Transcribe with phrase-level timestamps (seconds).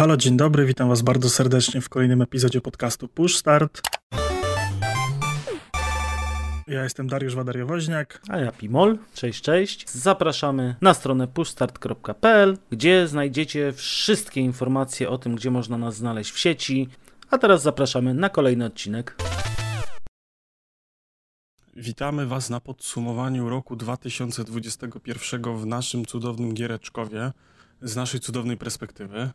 [0.00, 3.80] Halo, dzień dobry, witam was bardzo serdecznie w kolejnym epizodzie podcastu Push Start.
[6.68, 8.20] Ja jestem Dariusz Wadariowoźniak.
[8.28, 8.98] A ja Pimol.
[9.14, 9.90] Cześć, cześć.
[9.90, 16.38] Zapraszamy na stronę pushstart.pl, gdzie znajdziecie wszystkie informacje o tym, gdzie można nas znaleźć w
[16.38, 16.88] sieci.
[17.30, 19.16] A teraz zapraszamy na kolejny odcinek.
[21.76, 27.32] Witamy Was na podsumowaniu roku 2021 w naszym cudownym Giereczkowie
[27.82, 29.30] z naszej cudownej perspektywy.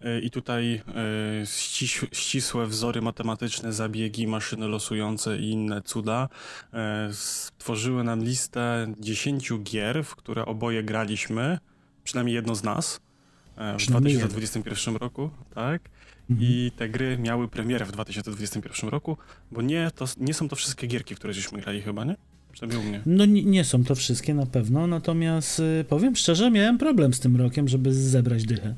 [0.00, 6.28] E, I tutaj e, ściś, ścisłe wzory matematyczne, zabiegi, maszyny losujące i inne cuda
[6.72, 11.58] e, stworzyły nam listę 10 gier, w które oboje graliśmy,
[12.04, 13.00] przynajmniej jedno z nas,
[13.78, 15.82] w 2021 roku, tak?
[16.30, 16.48] Mhm.
[16.50, 19.16] I te gry miały premierę w 2021 roku,
[19.52, 22.16] bo nie, to, nie są to wszystkie gierki, w które żeśmy grali chyba, nie?
[22.52, 23.02] Przynajmniej u mnie.
[23.06, 27.20] No nie, nie są to wszystkie na pewno, natomiast y, powiem szczerze, miałem problem z
[27.20, 28.74] tym rokiem, żeby zebrać dychę.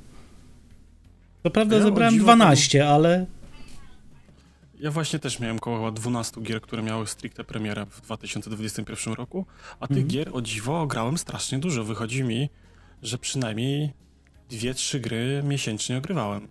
[1.43, 3.27] To prawda, ja zebrałem 12, ale.
[4.81, 9.47] Ja właśnie też miałem około 12 gier, które miały stricte premierę w 2021 roku,
[9.81, 10.09] a tych mhm.
[10.09, 11.85] gier o dziwo grałem strasznie dużo.
[11.85, 12.51] Wychodzi mi,
[13.03, 13.93] że przynajmniej
[14.51, 16.49] 2-3 gry miesięcznie ogrywałem.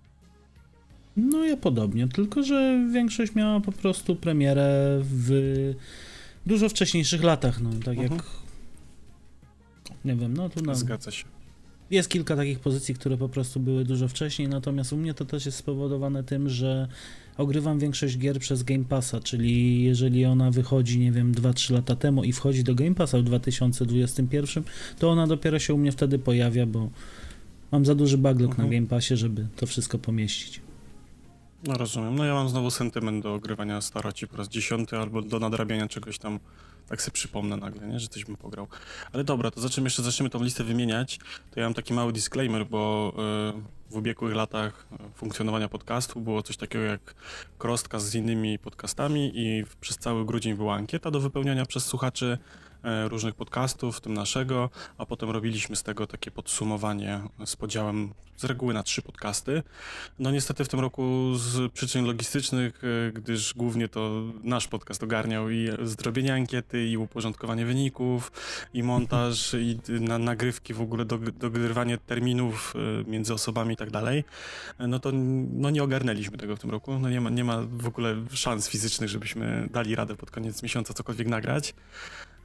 [1.18, 5.32] No ja podobnie, tylko że większość miała po prostu premierę w
[6.46, 8.12] dużo wcześniejszych latach, no tak jak...
[8.12, 8.30] Mhm.
[10.06, 10.62] Nie wiem, no tu...
[10.64, 11.26] No, Zgadza się.
[11.92, 15.46] Jest kilka takich pozycji, które po prostu były dużo wcześniej, natomiast u mnie to też
[15.46, 16.88] jest spowodowane tym, że
[17.38, 22.24] ogrywam większość gier przez Game Passa, czyli jeżeli ona wychodzi, nie wiem, 2-3 lata temu
[22.24, 24.64] i wchodzi do Game Passa w 2021,
[25.00, 26.90] to ona dopiero się u mnie wtedy pojawia, bo
[27.72, 28.68] mam za duży backlog mhm.
[28.68, 30.62] na Game Passie, żeby to wszystko pomieścić.
[31.64, 32.16] No rozumiem.
[32.16, 36.20] No ja mam znowu sentyment do ogrywania staroci po raz dziesiąty albo do nadrabiania czegoś
[36.20, 36.40] tam
[36.90, 38.00] tak sobie przypomnę nagle, nie?
[38.00, 38.68] że coś bym pograł.
[39.14, 41.20] Ale dobra, to zaczniemy jeszcze zaczniemy tą listę wymieniać.
[41.52, 43.14] To ja mam taki mały disclaimer, bo
[43.56, 47.16] yy, w ubiegłych latach funkcjonowania podcastu było coś takiego jak
[47.58, 52.69] krostka z innymi podcastami i przez cały grudzień była ankieta do wypełniania przez słuchaczy E,
[52.84, 58.44] różnych podcastów, w tym naszego, a potem robiliśmy z tego takie podsumowanie z podziałem z
[58.44, 59.64] reguły na trzy podcasty.
[60.20, 65.50] No niestety w tym roku z przyczyn logistycznych, e, gdyż głównie to nasz podcast ogarniał
[65.50, 68.32] i zrobienie ankiety, i uporządkowanie wyników,
[68.74, 71.06] i montaż, i na, nagrywki w ogóle,
[71.40, 74.24] dogrywanie terminów e, między osobami i tak dalej,
[74.80, 75.12] no to
[75.54, 77.00] no nie ogarnęliśmy tego w tym roku.
[77.00, 80.94] No nie ma, nie ma w ogóle szans fizycznych, żebyśmy dali radę pod koniec miesiąca
[80.94, 81.74] cokolwiek nagrać.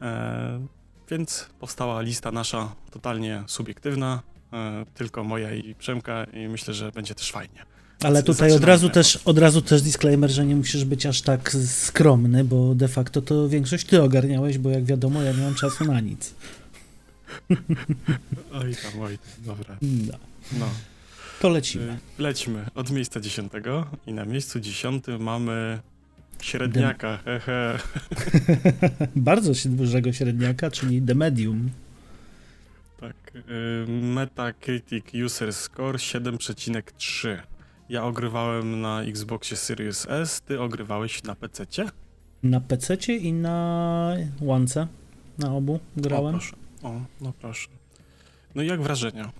[0.02, 0.66] E,
[1.10, 4.22] więc powstała lista nasza totalnie subiektywna,
[4.52, 7.64] e, tylko moja i Przemka i myślę, że będzie też fajnie.
[8.02, 11.56] Ale tutaj od razu, też, od razu też disclaimer, że nie musisz być aż tak
[11.66, 15.84] skromny, bo de facto to większość ty ogarniałeś, bo jak wiadomo, ja nie mam czasu
[15.84, 16.34] na nic.
[18.60, 19.76] Oj tam, oj, dobra.
[19.82, 20.18] No.
[20.58, 20.66] no.
[21.40, 21.98] To lecimy.
[22.18, 25.80] E, lecimy od miejsca dziesiątego i na miejscu dziesiątym mamy
[26.44, 27.78] Średniaka, hehe.
[29.16, 31.70] Bardzo dużego średniaka, czyli The Medium.
[33.00, 33.14] Tak.
[33.34, 37.36] Y, Metacritic User Score 7,3.
[37.88, 41.84] Ja ogrywałem na Xboxie Series S, ty ogrywałeś na PC-cie?
[42.42, 44.86] Na PC-cie i na łance.
[45.38, 46.34] Na obu grałem.
[46.34, 46.56] O, proszę.
[46.82, 47.68] O, no proszę.
[48.54, 49.32] No i jak wrażenia?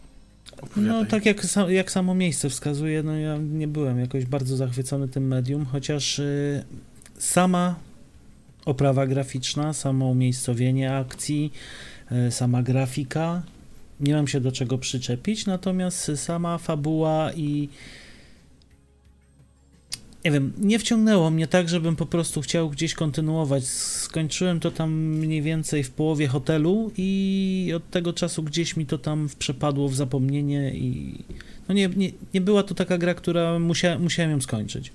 [0.63, 0.85] Opowiadaj.
[0.85, 1.37] No tak jak,
[1.69, 6.65] jak samo miejsce wskazuje, no ja nie byłem jakoś bardzo zachwycony tym medium, chociaż y,
[7.19, 7.75] sama
[8.65, 11.53] oprawa graficzna, samo umiejscowienie akcji,
[12.29, 13.43] y, sama grafika,
[14.01, 17.69] nie mam się do czego przyczepić, natomiast sama fabuła i
[20.25, 23.65] nie wiem, nie wciągnęło mnie tak, żebym po prostu chciał gdzieś kontynuować.
[23.67, 28.99] Skończyłem to tam mniej więcej w połowie hotelu i od tego czasu gdzieś mi to
[28.99, 31.19] tam przepadło w zapomnienie i
[31.69, 34.93] no nie, nie, nie była to taka gra, która musia, musiałem ją skończyć.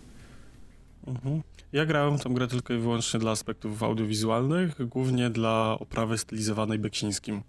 [1.07, 1.41] Mhm.
[1.73, 7.41] Ja grałem tą grę tylko i wyłącznie dla aspektów audiowizualnych, głównie dla oprawy stylizowanej Beksińskim.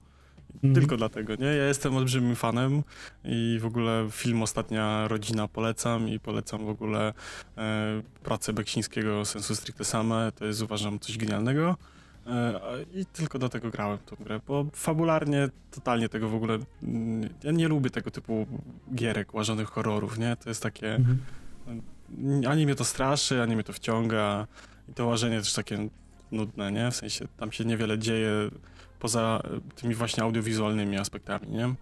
[0.64, 0.74] Mm.
[0.74, 1.46] Tylko dlatego, nie?
[1.46, 2.82] Ja jestem olbrzymim fanem
[3.24, 7.12] i w ogóle film Ostatnia Rodzina polecam i polecam w ogóle
[7.58, 10.32] e, pracę Beksińskiego sensu stricte same.
[10.32, 11.76] To jest uważam coś genialnego.
[12.26, 12.60] E,
[12.94, 16.58] I tylko do tego grałem tą grę, bo fabularnie totalnie tego w ogóle.
[16.82, 18.46] Mm, ja nie lubię tego typu
[18.94, 20.36] gierek, łażonych horrorów, nie?
[20.36, 20.94] To jest takie.
[20.94, 21.18] Mm
[22.48, 24.46] Ani mnie to straszy, ani mnie to wciąga.
[24.88, 25.88] I to łażenie też takie
[26.32, 26.90] nudne, nie?
[26.90, 28.32] W sensie tam się niewiele dzieje
[28.98, 29.42] poza
[29.76, 31.74] tymi właśnie audiowizualnymi aspektami, nie?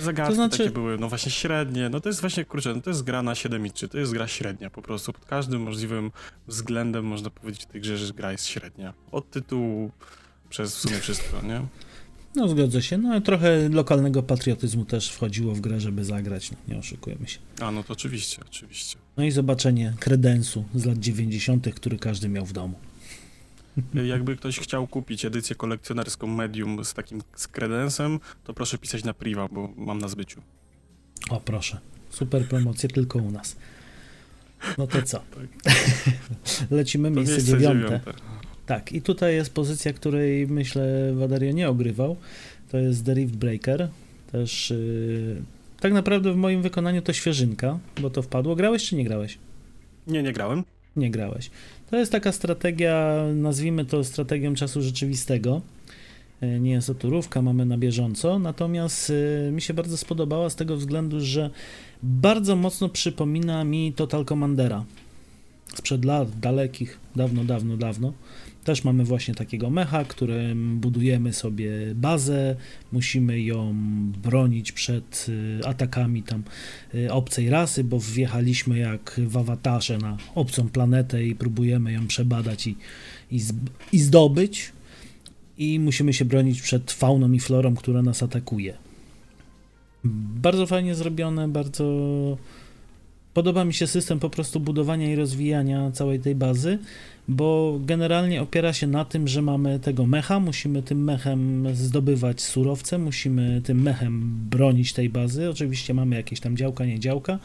[0.00, 0.58] Zagadki to znaczy...
[0.58, 3.32] takie były, no właśnie średnie, no to jest właśnie, kurczę, no to jest gra na
[3.32, 6.10] 7,3, to jest gra średnia po prostu, pod każdym możliwym
[6.46, 8.94] względem można powiedzieć w tej grze, że gra jest średnia.
[9.12, 9.90] Od tytułu
[10.48, 11.62] przez w sumie wszystko, nie?
[12.34, 16.78] No zgodzę się, no trochę lokalnego patriotyzmu też wchodziło w grę, żeby zagrać, no, nie
[16.78, 17.38] oszukujemy się.
[17.60, 18.96] A, no to oczywiście, oczywiście.
[19.16, 22.74] No i zobaczenie kredensu z lat 90., który każdy miał w domu.
[24.06, 29.14] Jakby ktoś chciał kupić edycję kolekcjonerską Medium z takim z kredensem, to proszę pisać na
[29.14, 30.40] priwa, bo mam na zbyciu.
[31.30, 31.78] O proszę,
[32.10, 33.56] super promocje tylko u nas.
[34.78, 35.22] No to co?
[36.70, 37.84] Lecimy To miejsce, miejsce dziewiąte.
[37.84, 38.12] dziewiąte.
[38.66, 42.16] Tak, i tutaj jest pozycja, której myślę Wadario nie ogrywał.
[42.70, 43.88] To jest The Rift Breaker.
[44.32, 45.42] Też yy,
[45.82, 48.56] tak naprawdę w moim wykonaniu to świeżynka, bo to wpadło.
[48.56, 49.38] Grałeś czy nie grałeś?
[50.06, 50.64] Nie, nie grałem.
[50.96, 51.50] Nie grałeś.
[51.90, 55.60] To jest taka strategia, nazwijmy to strategią czasu rzeczywistego.
[56.40, 58.38] E, Nie jest to turówka, mamy na bieżąco.
[58.38, 59.12] Natomiast
[59.48, 61.50] e, mi się bardzo spodobała z tego względu, że
[62.02, 64.84] bardzo mocno przypomina mi Total Commandera.
[65.76, 68.12] Sprzed lat dalekich, dawno, dawno, dawno.
[68.64, 72.56] Też mamy właśnie takiego mecha, którym budujemy sobie bazę,
[72.92, 73.74] musimy ją
[74.22, 76.42] bronić przed y, atakami tam
[76.94, 82.66] y, obcej rasy, bo wjechaliśmy jak w awatarze na obcą planetę i próbujemy ją przebadać
[82.66, 82.76] i,
[83.30, 83.40] i,
[83.92, 84.72] i zdobyć.
[85.58, 88.74] I musimy się bronić przed fauną i florą, która nas atakuje.
[90.04, 91.84] Bardzo fajnie zrobione, bardzo.
[93.34, 96.78] Podoba mi się system po prostu budowania i rozwijania całej tej bazy,
[97.28, 102.98] bo generalnie opiera się na tym, że mamy tego mecha, musimy tym mechem zdobywać surowce,
[102.98, 105.50] musimy tym mechem bronić tej bazy.
[105.50, 107.38] Oczywiście mamy jakieś tam działka, nie działka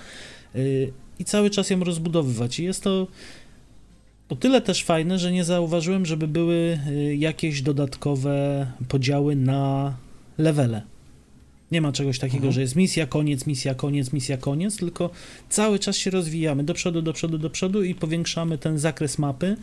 [0.55, 2.59] yy, i cały czas ją rozbudowywać.
[2.59, 3.07] I jest to
[4.29, 9.93] o tyle też fajne, że nie zauważyłem, żeby były y, jakieś dodatkowe podziały na
[10.37, 10.81] levele.
[11.71, 12.53] Nie ma czegoś takiego, Mhm.
[12.53, 15.09] że jest misja, koniec, misja, koniec, misja, koniec, tylko
[15.49, 19.57] cały czas się rozwijamy do przodu, do przodu, do przodu i powiększamy ten zakres mapy,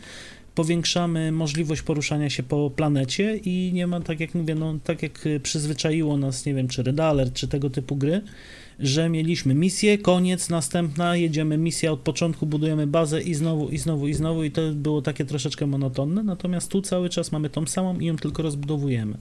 [0.55, 5.25] powiększamy możliwość poruszania się po planecie i nie ma, tak jak mówię, no tak jak
[5.25, 8.21] y, przyzwyczaiło nas, nie wiem, czy Red Alert, czy tego typu gry,
[8.79, 14.07] że mieliśmy misję, koniec, następna, jedziemy misja od początku, budujemy bazę i znowu, i znowu,
[14.07, 17.99] i znowu i to było takie troszeczkę monotonne, natomiast tu cały czas mamy tą samą
[17.99, 19.17] i ją tylko rozbudowujemy.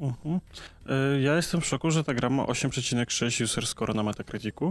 [0.00, 0.40] Mhm.
[1.22, 4.64] Ja jestem w szoku, że ta gra ma 8,6 user score na Metacriticu.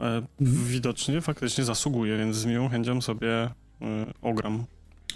[0.00, 0.04] Y,
[0.40, 0.66] Mhm.
[0.68, 3.86] Widocznie faktycznie zasługuje, więc z miłą chęcią sobie y,
[4.22, 4.64] ogram.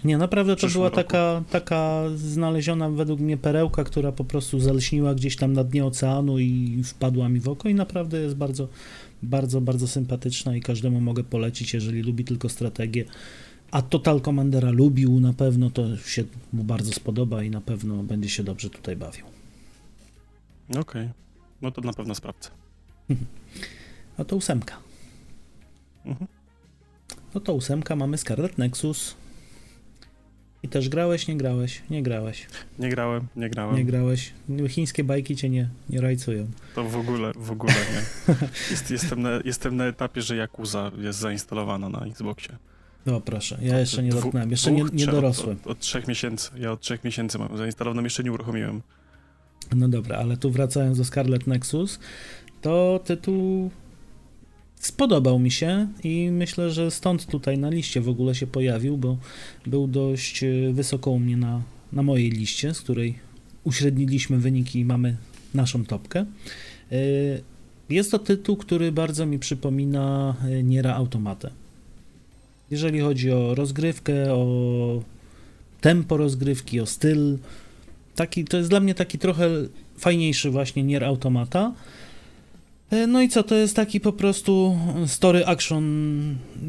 [0.03, 0.95] Nie, naprawdę to była roku.
[0.95, 6.39] taka, taka znaleziona według mnie perełka, która po prostu zalśniła gdzieś tam na dnie oceanu
[6.39, 8.67] i wpadła mi w oko i naprawdę jest bardzo,
[9.23, 13.05] bardzo, bardzo sympatyczna i każdemu mogę polecić, jeżeli lubi tylko strategię.
[13.71, 16.23] A Total Commandera lubił na pewno, to się
[16.53, 19.32] mu bardzo spodoba i na pewno będzie się dobrze tutaj bawił.
[20.79, 21.09] Okej.
[21.61, 22.49] No to na pewno sprawdzę.
[24.17, 24.77] A to ósemka.
[26.05, 26.27] Mhm.
[27.35, 29.15] No to ósemka mamy Scarlet Nexus.
[30.63, 32.47] I też grałeś, nie grałeś, nie grałeś,
[32.79, 33.75] Nie grałem, nie grałem.
[33.75, 34.33] nie grałeś.
[34.69, 36.47] Chińskie bajki cię nie, nie rajcują.
[36.75, 38.35] To w ogóle, w ogóle nie.
[38.71, 42.57] Jest, jestem, na, jestem na etapie, że Yakuza jest zainstalowana na Xboxie.
[43.05, 45.57] No proszę, ja jeszcze nie dotknąłem, jeszcze nie, nie dorosłem.
[45.63, 46.51] Od, od trzech miesięcy.
[46.57, 48.81] Ja od trzech miesięcy mam zainstalowaną, jeszcze nie uruchomiłem.
[49.75, 51.99] No dobra, ale tu wracając do Scarlet Nexus,
[52.61, 53.71] to tytuł
[54.75, 59.17] spodobał mi się i myślę, że stąd tutaj na liście w ogóle się pojawił, bo
[59.65, 61.61] był dość e, wysoko u mnie na,
[61.93, 63.19] na mojej liście, z której
[63.63, 65.17] uśredniliśmy wyniki i mamy
[65.53, 66.25] naszą topkę.
[66.91, 66.95] E,
[67.89, 71.51] Jest to tytuł, który bardzo mi przypomina e, Niera Automatę.
[72.71, 75.01] Jeżeli chodzi o rozgrywkę, o
[75.81, 77.37] tempo rozgrywki, o styl,
[78.15, 79.49] taki, to jest dla mnie taki trochę
[79.97, 81.73] fajniejszy właśnie Nier Automata.
[82.91, 84.77] E, No i co, to jest taki po prostu
[85.07, 85.83] story action,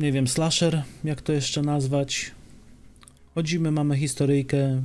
[0.00, 2.30] nie wiem, slasher, jak to jeszcze nazwać.
[3.34, 4.82] Chodzimy, mamy historyjkę,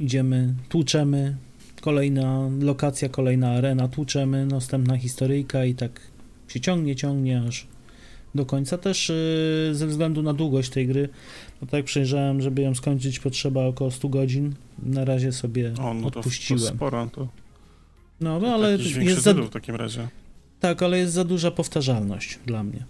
[0.00, 1.36] idziemy, tłuczemy,
[1.80, 6.00] kolejna lokacja, kolejna arena, tłuczemy, następna historyjka i tak
[6.48, 7.66] się ciągnie, ciągnie aż
[8.34, 8.78] do końca.
[8.78, 9.08] Też
[9.68, 11.08] yy, ze względu na długość tej gry,
[11.60, 14.54] bo tak przejrzałem, żeby ją skończyć potrzeba około 100 godzin.
[14.82, 16.62] Na razie sobie O, no to, to odpuściłem.
[16.76, 17.06] sporo.
[17.12, 17.28] To,
[18.20, 20.08] No, to no ale jest za, w takim razie.
[20.60, 22.84] tak, ale jest za duża powtarzalność dla mnie.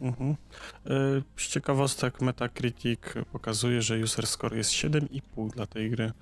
[0.00, 0.30] Mhm.
[0.30, 3.00] Y, Z ciekawostek Metacritic
[3.32, 6.12] pokazuje, że user score jest 7,5 dla tej gry.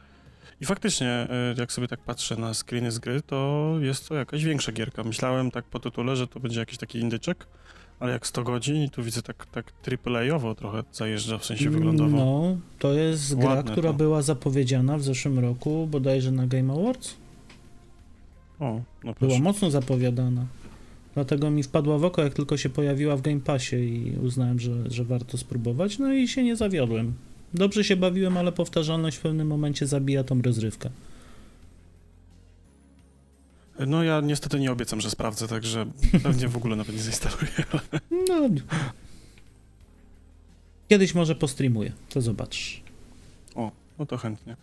[0.60, 4.44] I faktycznie, y, jak sobie tak patrzę na screeny z gry, to jest to jakaś
[4.44, 5.04] większa gierka.
[5.04, 7.46] Myślałem tak po tytule, że to będzie jakiś taki indyczek,
[8.00, 9.72] ale jak 100 godzin i tu widzę tak, tak
[10.06, 12.16] AAA-owo trochę zajeżdża, w sensie wyglądowo.
[12.16, 13.94] No, to jest gra, Ładne która to.
[13.96, 17.14] była zapowiedziana w zeszłym roku, bodajże na Game Awards.
[18.60, 19.40] O, no Była proszę.
[19.40, 20.46] mocno zapowiadana.
[21.14, 24.90] Dlatego mi wpadła w oko, jak tylko się pojawiła w Game Passie i uznałem, że,
[24.90, 25.98] że warto spróbować.
[25.98, 27.12] No i się nie zawiodłem.
[27.54, 30.90] Dobrze się bawiłem, ale powtarzalność w pewnym momencie zabija tą rozrywkę.
[33.86, 35.86] No ja niestety nie obiecam, że sprawdzę, także
[36.22, 37.52] pewnie w ogóle nawet nie zainstaluję.
[38.28, 38.48] No.
[40.88, 42.82] Kiedyś może postreamuję, to zobaczysz.
[43.54, 44.56] O, no to chętnie.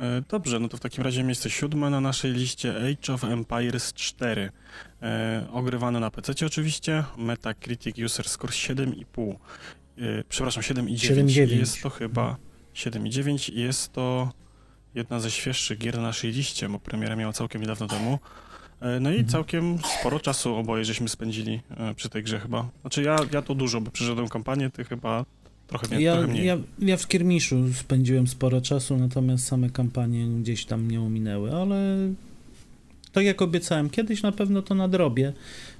[0.00, 3.92] E, Dobrze, no to w takim razie miejsce siódme na naszej liście Age of Empires
[3.92, 4.50] 4.
[5.02, 9.34] E, ogrywane na PC oczywiście, Metacritic User Score 7,5.
[9.98, 11.14] E, przepraszam, 7,9.
[11.26, 11.56] 7,9.
[11.58, 12.36] Jest to chyba
[12.74, 14.32] 7,9 i jest to
[14.94, 18.18] jedna ze świeższych gier na naszej liście, bo premiera miała całkiem niedawno temu.
[18.80, 19.28] E, No i Mhm.
[19.28, 22.68] całkiem sporo czasu oboje żeśmy spędzili e, przy tej grze chyba.
[22.80, 25.24] Znaczy ja, ja to dużo, bo przeszedłem kampanię, ty chyba
[25.66, 26.46] trochę, nie, Ja, trochę mniej.
[26.46, 31.96] ja, ja w skirmiszu spędziłem sporo czasu, natomiast same kampanie gdzieś tam nie ominęły, ale
[33.12, 35.32] tak jak obiecałem, kiedyś na pewno to nadrobię,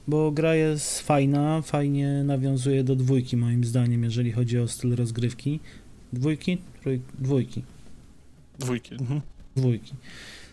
[0.09, 5.61] bo gra jest fajna, fajnie nawiązuje do dwójki moim zdaniem, jeżeli chodzi o styl rozgrywki.
[6.13, 6.59] Dwójki?
[6.83, 7.01] Trój...
[7.19, 7.63] Dwójki.
[8.59, 8.95] Dwójki.
[8.95, 9.21] Mhm.
[9.57, 9.93] Dwójki.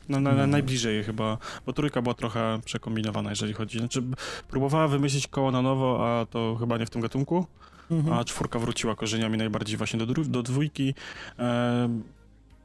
[0.10, 0.48] No, na, na, No.
[0.48, 3.80] najbliżej chyba, bo trójka była trochę przekombinowana, jeżeli chodzi.
[3.80, 4.04] Znaczy,
[4.50, 7.46] próbowała wymyślić koło na nowo, a to chyba nie w tym gatunku,
[7.92, 8.18] Mhm.
[8.20, 10.94] a czwórka wróciła korzeniami najbardziej właśnie do, do dwójki.
[11.38, 12.04] Em,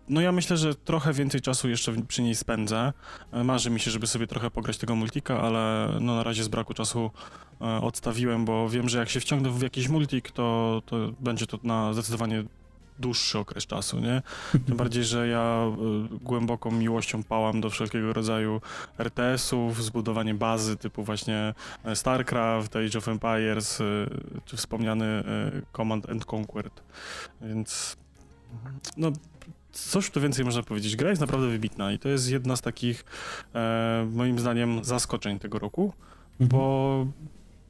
[0.08, 2.92] no ja myślę, że trochę więcej czasu jeszcze przy niej spędzę.
[3.32, 6.48] E, Marzy mi się, żeby sobie trochę pograć tego multika, ale no na razie z
[6.48, 7.10] braku czasu
[7.60, 11.58] e, odstawiłem, bo wiem, że jak się wciągnę w jakiś multik, to, to będzie to
[11.62, 12.44] na zdecydowanie
[12.98, 14.22] dłuższy okres czasu, nie?
[14.66, 15.66] Tym bardziej, że ja
[16.14, 18.60] y, głęboką miłością pałam do wszelkiego rodzaju
[18.98, 24.06] RTS-ów, zbudowanie bazy typu właśnie e, StarCraft, Age of Empires, y,
[24.44, 26.82] czy wspomniany y, Command and Conquered.
[27.40, 27.96] Więc
[28.96, 29.12] no,
[29.72, 30.96] coś tu więcej można powiedzieć.
[30.96, 33.04] Gra jest naprawdę wybitna i to jest jedna z takich,
[33.54, 35.92] e, moim zdaniem, zaskoczeń tego roku,
[36.40, 36.48] Mhm.
[36.48, 37.06] bo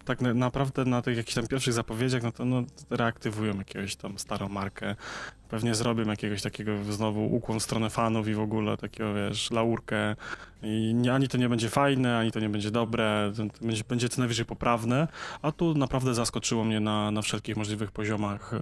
[0.06, 4.18] tak na, naprawdę na tych jakichś tam pierwszych zapowiedziach, no to no, reaktywują jakiegoś tam
[4.18, 4.96] starą markę.
[5.48, 10.16] Pewnie zrobią jakiegoś takiego znowu ukłon w stronę fanów i w ogóle takiego, wiesz, laurkę.
[10.62, 13.32] I nie, ani to nie będzie fajne, ani to nie będzie dobre,
[13.62, 15.08] będzie, będzie co najwyżej poprawne,
[15.42, 18.60] a tu naprawdę zaskoczyło mnie na, na wszelkich możliwych poziomach e,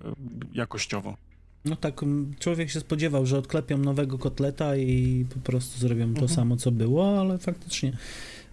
[0.55, 1.17] jakościowo.
[1.65, 2.01] No tak,
[2.39, 6.29] człowiek się spodziewał, że odklepią nowego kotleta i po prostu zrobią to Mhm.
[6.29, 7.93] samo, co było, ale faktycznie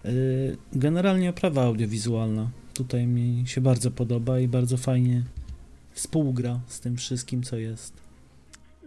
[0.04, 5.22] y, generalnie oprawa audiowizualna tutaj mi się bardzo podoba i bardzo fajnie
[5.92, 8.02] współgra z tym wszystkim, co jest.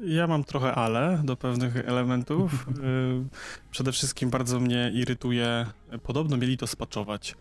[0.04, 2.52] Ja mam trochę ale do pewnych elementów.
[2.70, 5.66] Y, Przede wszystkim bardzo mnie irytuje,
[6.04, 7.36] podobno mieli to spaczować,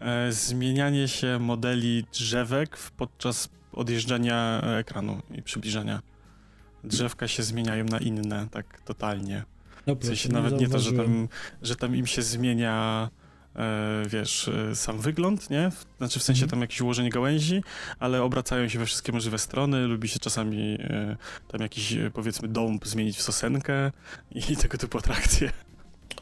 [0.00, 6.02] e, zmienianie się modeli drzewek podczas odjeżdżania ekranu i przybliżania.
[6.84, 9.44] Drzewka się zmieniają na inne, tak totalnie.
[9.86, 11.28] No, W sensie nawet nie to, że tam,
[11.62, 13.08] że tam im się zmienia,
[14.08, 15.70] wiesz, e, sam wygląd, nie?
[15.98, 16.50] Znaczy w sensie Mhm.
[16.50, 17.62] tam jakieś ułożenie gałęzi,
[17.98, 19.86] ale obracają się we wszystkie możliwe strony.
[19.86, 21.16] Lubi się czasami e,
[21.48, 23.92] tam jakiś, e, powiedzmy, dąb zmienić w sosenkę
[24.30, 25.50] i tego typu atrakcje.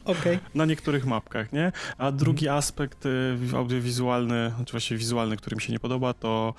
[0.05, 0.39] Okej.
[0.55, 1.71] Na niektórych mapkach, nie?
[1.97, 2.57] A drugi Mhm.
[2.59, 6.53] aspekt y, audiowizualny, znaczy właściwie wizualny, który mi się nie podoba, to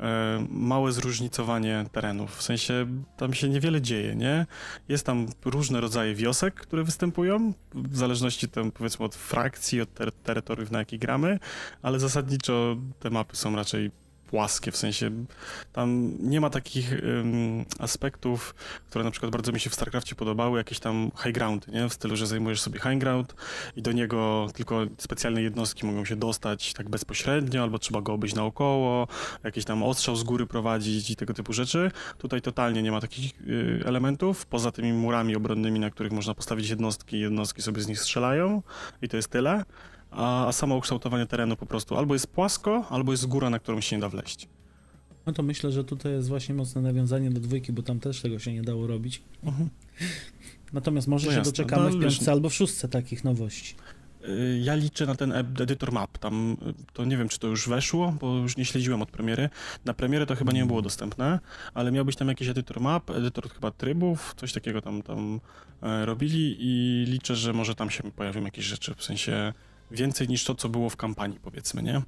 [0.00, 2.36] e, małe zróżnicowanie terenów.
[2.36, 2.86] W sensie
[3.16, 4.46] tam się niewiele dzieje, nie?
[4.88, 10.12] Jest tam różne rodzaje wiosek, które występują, w zależności tam powiedzmy od frakcji, od ter
[10.12, 11.38] terytoriów, na jakie gramy,
[11.82, 13.90] ale zasadniczo te mapy są raczej
[14.26, 15.10] płaskie, w sensie
[15.72, 16.94] tam nie ma takich
[17.78, 18.54] aspektów,
[18.90, 21.88] które na przykład bardzo mi się w StarCraftie podobały, jakieś tam high groundy, nie?
[21.88, 23.34] W stylu, że zajmujesz sobie high ground
[23.76, 28.34] i do niego tylko specjalne jednostki mogą się dostać tak bezpośrednio, albo trzeba go obejść
[28.34, 29.08] naokoło,
[29.44, 31.90] jakiś tam ostrzał z góry prowadzić i tego typu rzeczy.
[32.18, 36.70] Tutaj totalnie nie ma takich y, elementów, poza tymi murami obronnymi, na których można postawić
[36.70, 38.62] jednostki jednostki sobie z nich strzelają
[39.02, 39.64] i to jest tyle.
[40.16, 43.80] A, a samo ukształtowanie terenu po prostu albo jest płasko, albo jest góra, na którą
[43.80, 44.48] się nie da wleść.
[45.26, 48.38] No to myślę, że tutaj jest właśnie mocne nawiązanie do dwójki, bo tam też tego
[48.38, 49.22] się nie dało robić.
[50.72, 53.74] Natomiast może No się jasne, doczekamy no w piątce albo w szóstce takich nowości.
[54.28, 56.18] Y, Ja liczę na ten ed- edytor map.
[56.18, 59.48] Tam y, to nie wiem, czy to już weszło, bo już nie śledziłem od premiery.
[59.84, 61.40] Na premierę to chyba nie było dostępne,
[61.74, 65.40] ale miał być tam jakiś edytor map, edytor chyba trybów, coś takiego tam, tam
[65.82, 69.52] e, robili i liczę, że może tam się pojawią jakieś rzeczy, w sensie
[69.90, 72.02] więcej niż to, co było w kampanii, powiedzmy, nie?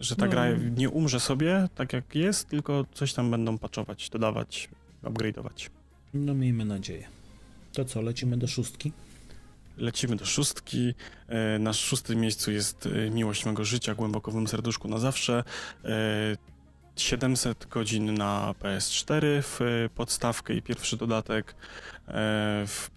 [0.00, 0.30] Że ta No.
[0.30, 4.68] gra nie umrze sobie tak jak jest, tylko coś tam będą patchować, dodawać,
[5.04, 5.70] upgrade'ować.
[6.14, 7.06] No miejmy nadzieję.
[7.72, 8.92] To co, lecimy do szóstki?
[9.76, 10.94] Lecimy do szóstki.
[11.28, 15.44] E, Na szóstym miejscu jest e, Miłość mego życia, głęboko w mym serduszku na zawsze.
[15.84, 16.36] E,
[16.96, 21.54] 700 godzin na PS4 w e, podstawkę i pierwszy dodatek.
[22.08, 22.12] E,
[22.66, 22.90] W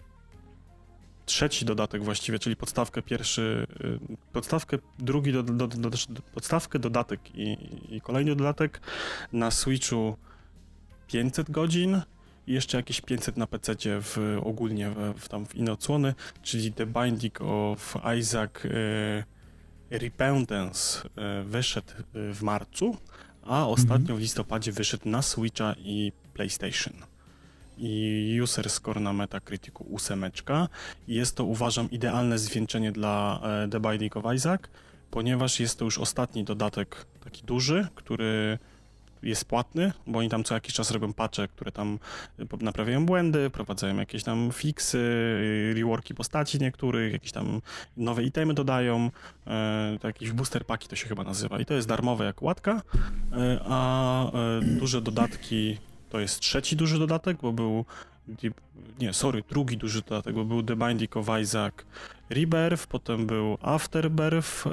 [1.26, 5.90] trzeci dodatek właściwie, czyli podstawkę pierwszy, e, podstawkę drugi, do, do, do,
[6.34, 7.56] podstawkę, dodatek i,
[7.88, 8.80] i kolejny dodatek.
[9.32, 10.16] Na Switchu
[11.06, 12.02] 500 godzin
[12.46, 16.72] i jeszcze jakieś 500 na PC w, ogólnie w, w, tam w inne odsłony, czyli
[16.72, 22.96] The Binding of Isaac e, Repentance e, wyszedł w marcu,
[23.42, 26.92] a ostatnio w listopadzie wyszedł na Switcha i PlayStation.
[27.78, 30.68] I user score na Metacriticu ósemeczka.
[31.08, 34.60] Jest to uważam idealne zwieńczenie dla e, The Binding of Isaac,
[35.10, 38.58] ponieważ jest to już ostatni dodatek taki duży, który
[39.22, 41.98] jest płatny, bo oni tam co jakiś czas robią patche, które tam
[42.40, 47.60] y, naprawiają błędy, prowadzają jakieś tam fixy, y, reworki postaci niektórych, jakieś tam
[47.96, 49.10] nowe itemy dodają,
[49.46, 52.82] e, jakieś booster paki to się chyba nazywa i to jest darmowe jak łatka,
[53.32, 57.84] e, a e, duże dodatki to jest trzeci duży dodatek, bo był
[59.00, 61.74] nie, sorry, drugi duży dodatek, bo był The Binding of Isaac
[62.30, 64.64] Rebirth, potem był Afterbirth,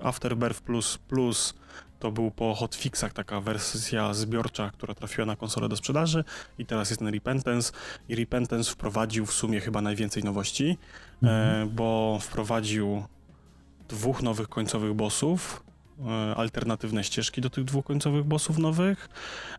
[0.00, 1.54] Afterbirth Plus Plus
[1.98, 6.24] to był po hotfixach taka wersja zbiorcza, która trafiła na konsolę do sprzedaży
[6.58, 7.72] i teraz jest ten Repentance
[8.08, 10.78] i Repentance wprowadził w sumie chyba najwięcej nowości,
[11.22, 11.62] mhm.
[11.62, 13.04] e, bo wprowadził
[13.88, 15.67] dwóch nowych końcowych bossów, E,
[16.36, 19.08] alternatywne ścieżki do tych dwóch końcowych bossów nowych,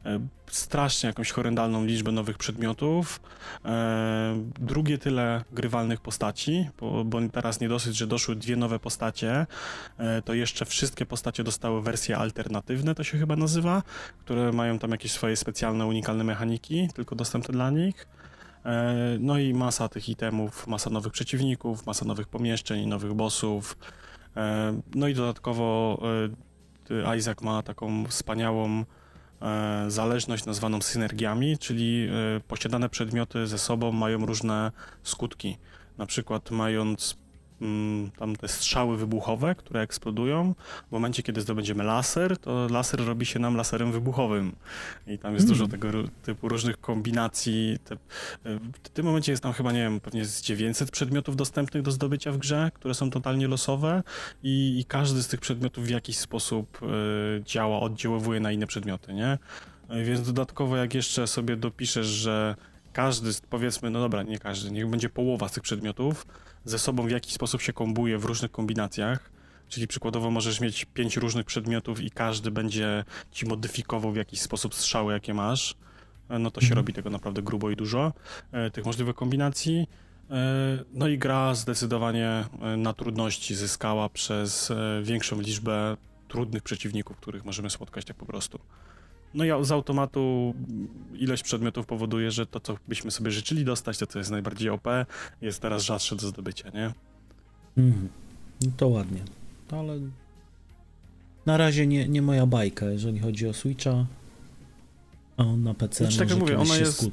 [0.06, 3.22] e, strasznie jakąś horrendalną liczbę nowych przedmiotów,
[3.66, 9.48] e, drugie tyle grywalnych postaci, bo, bo teraz nie dosyć, że doszły dwie nowe postacie,
[10.26, 13.84] to jeszcze wszystkie postacie dostały wersje alternatywne, to się chyba nazywa,
[14.26, 18.08] które mają tam jakieś swoje specjalne, unikalne mechaniki, tylko dostępne dla nich.
[19.20, 23.99] No i masa tych itemów, masa nowych przeciwników, masa nowych pomieszczeń, nowych bossów, E,
[24.96, 26.00] no i dodatkowo
[26.92, 28.84] e, Isaac ma taką wspaniałą
[29.42, 32.10] e, zależność nazwaną synergiami, czyli
[32.48, 34.72] posiadane przedmioty ze sobą mają różne
[35.04, 35.58] skutki.
[35.98, 37.18] Na przykład mając
[38.18, 40.56] tam te strzały wybuchowe, które eksplodują.
[40.88, 44.56] W momencie, kiedy zdobędziemy laser, to laser robi się nam laserem wybuchowym.
[45.08, 45.58] I tam jest mm.
[45.58, 45.88] dużo tego
[46.24, 47.78] typu różnych kombinacji.
[47.84, 47.98] Te,
[48.84, 52.32] w tym momencie jest tam chyba, nie wiem, pewnie z 900 przedmiotów dostępnych do zdobycia
[52.32, 54.04] w grze, które są totalnie losowe
[54.44, 59.14] i, i każdy z tych przedmiotów w jakiś sposób y, działa, oddziaływuje na inne przedmioty,
[59.14, 59.38] nie?
[60.04, 62.56] Więc dodatkowo, jak jeszcze sobie dopiszesz, że
[62.94, 66.26] każdy, powiedzmy, no dobra, nie każdy, niech będzie połowa z tych przedmiotów,
[66.66, 69.32] ze sobą w jakiś sposób się kombuje w różnych kombinacjach.
[69.70, 74.76] Czyli przykładowo możesz mieć pięć różnych przedmiotów i każdy będzie ci modyfikował w jakiś sposób
[74.76, 75.76] strzały, jakie masz.
[76.30, 76.78] E, no to się mhm.
[76.78, 78.14] robi tego naprawdę grubo i dużo,
[78.52, 79.88] e, tych możliwych kombinacji.
[80.30, 82.46] E, no i gra zdecydowanie
[82.78, 84.72] na trudności zyskała przez
[85.04, 88.60] większą liczbę trudnych przeciwników, których możemy spotkać tak po prostu.
[89.34, 90.54] No i z automatu
[91.14, 94.88] ilość przedmiotów powoduje, że to, co byśmy sobie życzyli dostać, to, co jest najbardziej OP,
[95.42, 96.94] jest teraz rzadsze do zdobycia, nie?
[97.78, 98.10] Mhm.
[98.62, 99.22] No to ładnie.
[99.72, 100.00] Ale
[101.46, 104.06] na razie nie, nie moja bajka, jeżeli chodzi o Switcha.
[105.38, 107.08] A on na PC znaczy, tak jak mówię, ona jest, e,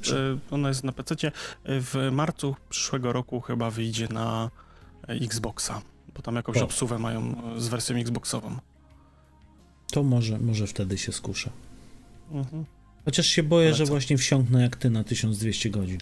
[0.51, 1.33] ona jest na PC.
[1.65, 4.51] W marcu przyszłego roku chyba wyjdzie na
[5.09, 5.83] e, Xboxa,
[6.17, 6.65] bo tam jakąś o.
[6.65, 7.21] obsuwę mają
[7.57, 8.57] e, z wersją Xboxową.
[9.93, 11.51] To może, może wtedy się skuszę.
[12.31, 12.65] Mhm.
[13.05, 15.99] Chociaż się boję, że właśnie wsiąknę jak ty na 1200 godzin.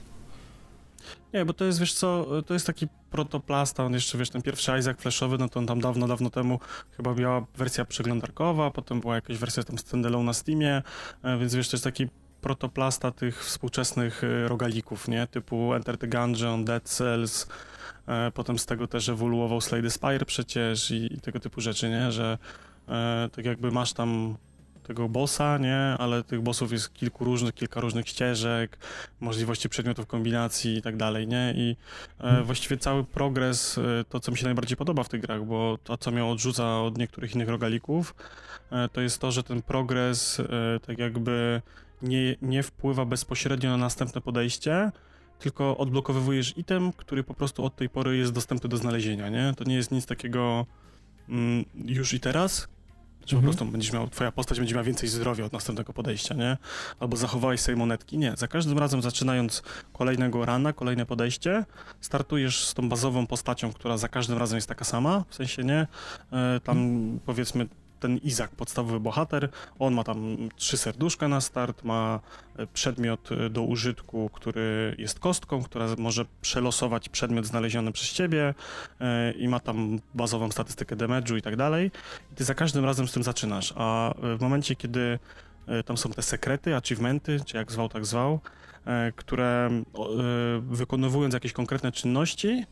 [1.34, 4.78] Nie, bo to jest, wiesz co, to jest taki protoplasta, on jeszcze, wiesz, ten pierwszy
[4.78, 6.60] Isaac flashowy, no to on tam dawno, dawno temu
[6.96, 10.82] chyba miała wersja przeglądarkowa, potem była jakaś wersja tam standalone na Steamie,
[11.22, 12.08] e, więc wiesz, to jest taki
[12.40, 17.46] protoplasta tych współczesnych e, rogalików, nie, typu Enter the Gungeon, Dead Cells,
[18.06, 22.12] e, potem z tego też ewoluował Slade Spire przecież i, i, tego typu rzeczy, nie,
[22.12, 22.38] że
[22.88, 24.36] e, tak jakby masz tam
[24.86, 25.78] tego bossa, nie?
[25.78, 28.78] Ale tych bossów jest kilku różnych, kilka różnych ścieżek,
[29.20, 31.54] możliwości przedmiotów kombinacji i tak dalej, nie?
[31.56, 31.76] I
[32.18, 32.44] e, hmm.
[32.44, 35.96] właściwie cały progres, e, to co mi się najbardziej podoba w tych grach, bo to
[35.96, 38.14] co mnie odrzuca od niektórych innych rogalików,
[38.70, 41.62] e, to jest to, że ten progres e, tak jakby
[42.02, 44.92] nie, nie wpływa bezpośrednio na następne podejście,
[45.38, 49.52] tylko odblokowujesz item, który po prostu od tej pory jest dostępny do znalezienia, nie?
[49.56, 50.66] To nie jest nic takiego
[51.28, 52.68] mm, już i teraz,
[53.26, 53.42] że mhm.
[53.42, 56.56] po prostu będziesz miał, twoja postać będzie miała więcej zdrowia od następnego podejścia, nie?
[57.00, 58.18] Albo zachowałeś sobie monetki.
[58.18, 58.36] Nie.
[58.36, 61.64] Za każdym razem zaczynając kolejnego rana, kolejne podejście,
[62.00, 65.86] startujesz z tą bazową postacią, która za każdym razem jest taka sama, w sensie nie,
[66.32, 67.20] e, tam mhm.
[67.26, 67.68] powiedzmy
[68.00, 72.20] ten Izak, podstawowy bohater, on ma tam trzy serduszka na start, ma
[72.56, 78.54] e, przedmiot e, do użytku, który jest kostką, która może przelosować przedmiot znaleziony przez ciebie
[79.00, 81.90] e, i ma tam bazową statystykę damage'u i tak dalej.
[82.32, 85.18] I ty za każdym razem z tym zaczynasz, a w momencie, kiedy
[85.84, 88.40] tam są te sekrety, achievementy, czy jak zwał, tak zwał,
[89.16, 89.70] które
[90.60, 92.64] wykonywując jakieś konkretne czynności,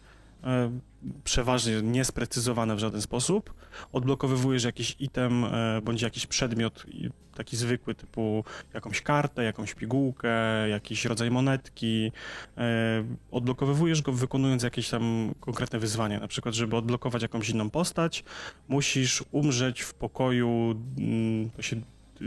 [1.24, 3.54] przeważnie niesprecyzowane w żaden sposób.
[3.92, 6.86] Odblokowywujesz jakiś item e, bądź jakiś przedmiot
[7.34, 10.28] taki zwykły, typu jakąś kartę, jakąś pigułkę,
[10.68, 12.12] jakiś rodzaj monetki.
[12.58, 16.18] E, Odblokowywujesz go wykonując jakieś tam konkretne wyzwanie.
[16.18, 18.24] Na przykład, żeby odblokować jakąś inną postać,
[18.68, 21.76] musisz umrzeć w pokoju, mm, to się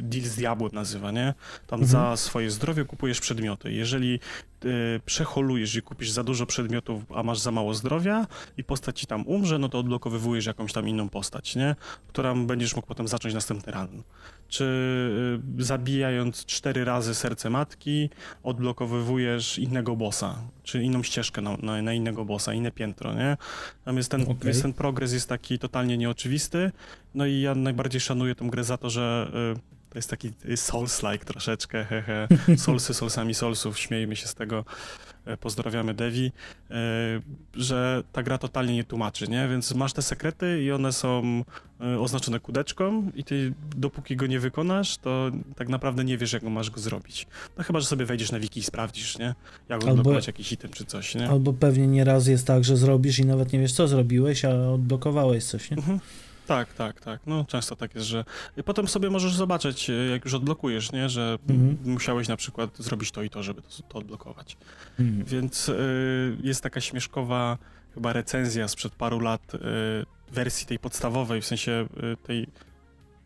[0.02, 1.34] deal z diabłem nazywa, nie?
[1.68, 1.88] Tam Mhm.
[1.92, 3.72] za swoje zdrowie kupujesz przedmioty.
[3.74, 4.20] Jeżeli
[4.66, 8.28] y, przeholujesz i kupisz za dużo przedmiotów, a masz za mało zdrowia
[8.58, 11.76] i postać ci tam umrze, no to odblokowywujesz jakąś tam inną postać, nie?
[12.08, 14.04] Która będziesz mógł potem zacząć następny run.
[14.48, 14.64] Czy
[15.60, 18.10] y, zabijając cztery razy serce matki,
[18.44, 23.38] odblokowywujesz innego bossa, czy inną ścieżkę na, na, na innego bossa, inne piętro, nie?
[23.86, 24.38] Tam jest ten, Okej.
[24.44, 26.72] jest ten progres jest taki totalnie nieoczywisty,
[27.16, 31.86] no i ja najbardziej szanuję tę grę za to, że y, jest taki Souls-like troszeczkę,
[31.86, 32.28] hehe.
[32.58, 34.66] Soulsy, Soulsami Soulsów, śmiejmy się z tego,
[35.26, 36.32] e, pozdrawiamy Devi,
[36.72, 36.76] e,
[37.54, 39.48] że ta gra totalnie nie tłumaczy, nie?
[39.48, 41.44] Więc masz te sekrety i one są
[41.82, 46.44] e, oznaczone kudeczką i ty dopóki go nie wykonasz, to tak naprawdę nie wiesz, jak
[46.44, 47.28] go masz go zrobić.
[47.58, 49.36] No chyba, że sobie wejdziesz na wiki i sprawdzisz, nie?
[49.70, 51.30] Jak odblokować jakiś item czy coś, nie?
[51.30, 55.44] Albo pewnie nieraz jest tak, że zrobisz i nawet nie wiesz, co zrobiłeś, a odblokowałeś
[55.44, 55.78] coś, nie?
[55.78, 56.00] Mhm.
[56.48, 57.20] Tak, tak, tak.
[57.26, 58.26] No często tak jest, że
[58.58, 61.10] i potem sobie możesz zobaczyć, e, jak już odblokujesz, nie?
[61.10, 61.78] Że Mhm.
[61.86, 64.58] musiałeś na przykład zrobić to i to, żeby to, to odblokować.
[65.00, 65.26] Mhm.
[65.26, 67.58] Więc y, jest taka śmieszkowa
[67.94, 69.60] chyba recenzja sprzed paru lat y,
[70.32, 72.48] wersji tej podstawowej, w sensie y, tej,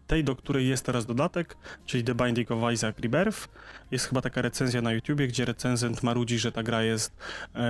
[0.07, 3.47] tej, do której jest teraz dodatek, czyli The Binding of Isaac Rebirth.
[3.91, 7.17] Jest chyba taka recenzja na YouTubie, gdzie recenzent marudzi, że ta gra jest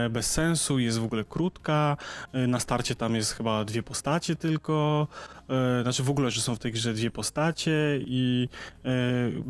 [0.10, 1.98] bez sensu, jest w ogóle krótka,
[2.34, 5.08] na starcie tam jest chyba dwie postacie tylko,
[5.50, 8.50] e, znaczy w ogóle, że są w tej grze dwie postacie i
[8.86, 8.90] e,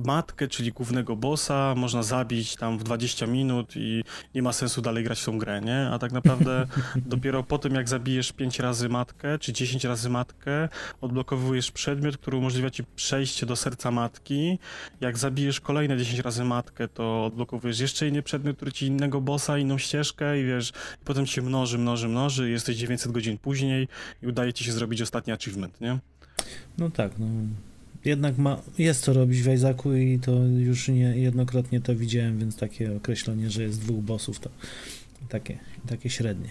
[0.05, 4.03] matkę, czyli głównego bossa można zabić tam w 20 minut i
[4.35, 5.89] nie ma sensu dalej grać w tą grę, nie?
[5.91, 6.67] A tak naprawdę
[7.05, 10.69] dopiero po tym, jak zabijesz 5 razy matkę, czy 10 razy matkę,
[11.01, 14.59] odblokowujesz przedmiot, który umożliwia ci przejście do serca matki.
[15.01, 19.57] Jak zabijesz kolejne 10 razy matkę, to odblokowujesz jeszcze inny przedmiot, który ci innego bossa,
[19.57, 20.69] inną ścieżkę i wiesz,
[21.01, 23.87] i potem ci się mnoży, mnoży, mnoży i jesteś 900 godzin później
[24.23, 25.88] i udaje ci się zrobić ostatni achievement, nie?
[26.77, 27.25] No tak, no.
[28.05, 32.55] Jednak ma, jest co robić w Isaacu i to już nie, jednokrotnie to widziałem, więc
[32.55, 34.49] takie określenie, że jest dwóch bossów, to
[35.29, 36.49] takie, takie średnie.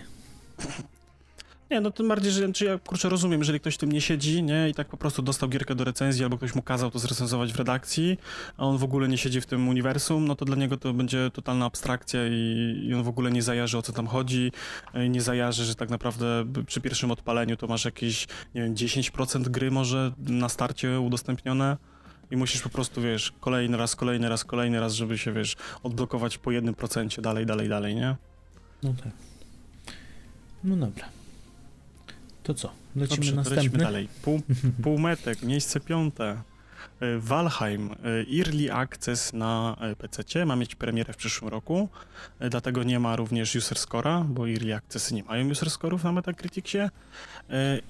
[1.70, 4.68] Nie, no tym bardziej, że czy ja kurczę rozumiem, jeżeli ktoś tym nie siedzi, nie,
[4.68, 7.56] i tak po prostu dostał gierkę do recenzji, albo ktoś mu kazał to zrecenzować w
[7.56, 8.18] redakcji,
[8.56, 11.30] a on w ogóle nie siedzi w tym uniwersum, no to dla niego to będzie
[11.30, 14.52] totalna abstrakcja i, i on w ogóle nie zajarzy o co tam chodzi,
[14.94, 19.48] e, nie zajarzy, że tak naprawdę przy pierwszym odpaleniu to masz jakieś, nie wiem, 10%
[19.48, 21.76] gry może na starcie udostępnione.
[22.30, 26.38] I musisz po prostu, wiesz, kolejny raz, kolejny raz, kolejny raz, żeby się, wiesz, odblokować
[26.38, 28.16] po jednym procencie dalej, dalej, dalej, nie?
[28.82, 29.12] No tak.
[30.64, 31.17] No dobra.
[32.48, 32.70] To co?
[32.96, 33.62] Lecimy Dobrze, następny?
[33.62, 34.08] lecimy dalej.
[34.22, 34.40] Pół,
[34.82, 36.42] półmetek, miejsce piąte.
[37.02, 41.88] Y, Valheim, y, Early Access na y, PC, ma mieć premierę w przyszłym roku,
[42.50, 46.78] dlatego nie ma również user score'a, bo Early Accessy nie mają user score'ów na Metacriticsie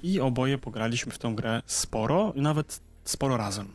[0.03, 3.69] i oboje pograliśmy w tą grę sporo, nawet sporo razem.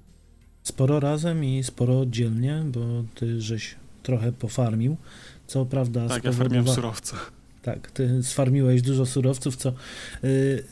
[0.64, 2.80] Sporo razem i sporo oddzielnie, bo
[3.16, 4.98] ty żeś trochę pofarmił.
[5.48, 7.16] Co prawda Tak, ja farmiłem spowodowa- surowce.
[7.64, 9.74] Tak, ty sfarmiłeś dużo surowców, co
[10.24, 10.64] y,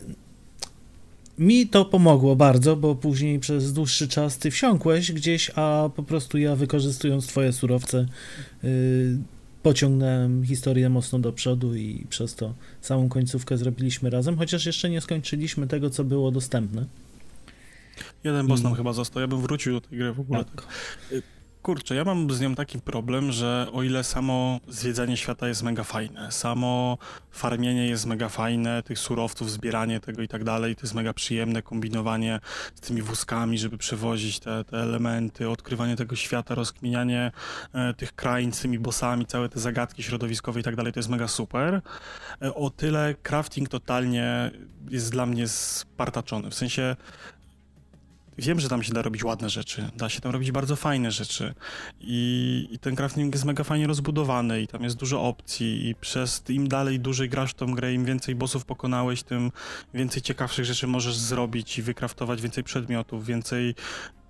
[1.39, 6.37] mi to pomogło bardzo, bo później przez dłuższy czas ty wsiąkłeś gdzieś, a po prostu
[6.37, 8.05] ja wykorzystując twoje surowce
[8.63, 9.17] y,
[9.63, 15.01] pociągnąłem historię mocno do przodu i przez to całą końcówkę zrobiliśmy razem, chociaż jeszcze nie
[15.01, 16.85] skończyliśmy tego, co było dostępne.
[18.23, 20.45] Jeden boss nam I- chyba został, ja bym wrócił do tej gry w ogóle.
[20.45, 20.67] Tak.
[21.61, 25.83] Kurczę, ja mam z nią taki problem, że o ile samo zwiedzanie świata jest mega
[25.83, 26.97] fajne, samo
[27.31, 31.61] farmienie jest mega fajne, tych surowców, zbieranie tego i tak dalej, to jest mega przyjemne,
[31.61, 32.39] kombinowanie
[32.75, 37.31] z tymi wózkami, żeby przewozić te, te elementy, odkrywanie tego świata, rozkminianie
[37.73, 41.09] e, tych krain z tymi bossami, całe te zagadki środowiskowe i tak dalej, to jest
[41.09, 41.81] mega super.
[42.41, 44.51] E, o tyle crafting totalnie
[44.89, 46.95] jest dla mnie spartaczony, w sensie
[48.41, 51.53] Wiem, że tam się da robić ładne rzeczy, da się tam robić bardzo fajne rzeczy
[51.99, 56.43] i, i ten crafting jest mega fajnie rozbudowany i tam jest dużo opcji i przez
[56.49, 59.51] im dalej dłużej grasz w tą grę, im więcej bossów pokonałeś, tym
[59.93, 63.75] więcej ciekawszych rzeczy możesz zrobić i wykraftować więcej przedmiotów, więcej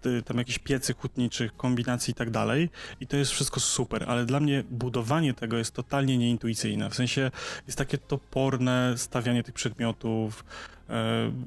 [0.06, 2.70] y, tam jakieś piecy hutniczych, kombinacji i tak dalej.
[3.00, 6.90] I to jest wszystko super, ale dla mnie budowanie tego jest totalnie nieintuicyjne.
[6.90, 7.32] W sensie
[7.68, 10.44] jest takie toporne stawianie tych przedmiotów,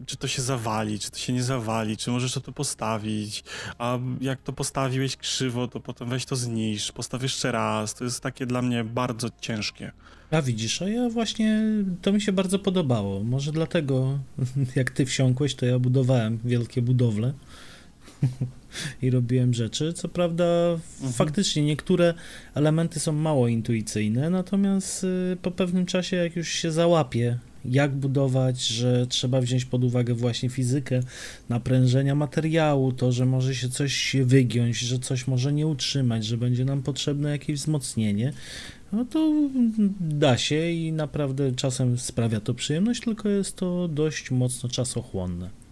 [0.06, 3.44] czy to się zawali, czy to się nie zawali, czy możesz to tu postawić,
[3.78, 7.94] a jak to postawiłeś krzywo, to potem weź to zniszcz, postaw jeszcze raz.
[7.94, 9.92] To jest takie dla mnie bardzo ciężkie.
[10.30, 11.62] A widzisz, a ja właśnie,
[12.02, 13.24] to mi się bardzo podobało.
[13.24, 14.18] Może dlatego,
[14.76, 17.32] jak ty wsiąkłeś, to ja budowałem wielkie budowle
[19.02, 19.92] i robiłem rzeczy.
[19.92, 20.44] Co prawda,
[20.94, 21.12] Mhm.
[21.12, 22.14] faktycznie niektóre
[22.54, 28.66] elementy są mało intuicyjne, natomiast y, po pewnym czasie, jak już się załapie, jak budować,
[28.66, 31.00] że trzeba wziąć pod uwagę właśnie fizykę
[31.48, 36.64] naprężenia materiału, to, że może się coś wygiąć, że coś może nie utrzymać, że będzie
[36.64, 38.32] nam potrzebne jakieś wzmocnienie,
[38.92, 39.32] no to
[40.00, 45.63] da się i naprawdę czasem sprawia to przyjemność, tylko jest to dość mocno czasochłonne.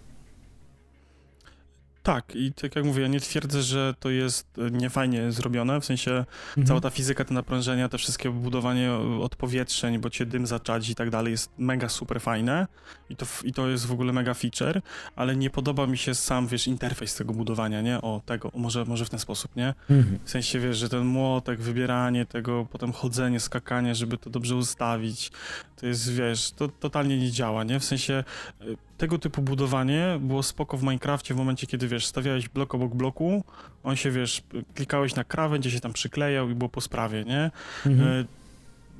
[2.03, 5.85] Tak, i tak jak mówię, ja nie twierdzę, że to jest e, niefajnie zrobione, w
[5.85, 6.67] sensie Mhm.
[6.67, 11.09] cała ta fizyka, te naprężenia, te wszystkie budowanie odpowietrzeń, bo cię dym zaczadzi i tak
[11.09, 12.67] dalej jest mega super fajne
[13.09, 14.81] i to, i to jest w ogóle mega feature,
[15.15, 18.01] ale nie podoba mi się sam, wiesz, interfejs tego budowania, nie?
[18.01, 19.73] O, tego, może, może w ten sposób, nie?
[19.89, 20.19] Mhm.
[20.23, 25.31] W sensie, wiesz, że ten młotek, wybieranie tego, potem chodzenie, skakanie, żeby to dobrze ustawić,
[25.75, 27.79] to jest, wiesz, to totalnie nie działa, nie?
[27.79, 28.23] W sensie
[28.61, 32.95] y, tego typu budowanie było spoko w Minecrafcie w momencie, kiedy, wiesz, stawiałeś blok obok
[32.95, 33.43] bloku,
[33.83, 34.43] on się, wiesz,
[34.75, 37.51] klikałeś na krawędź, się tam przyklejał i było po sprawie, nie?
[37.85, 38.07] Mhm.
[38.09, 38.25] Y,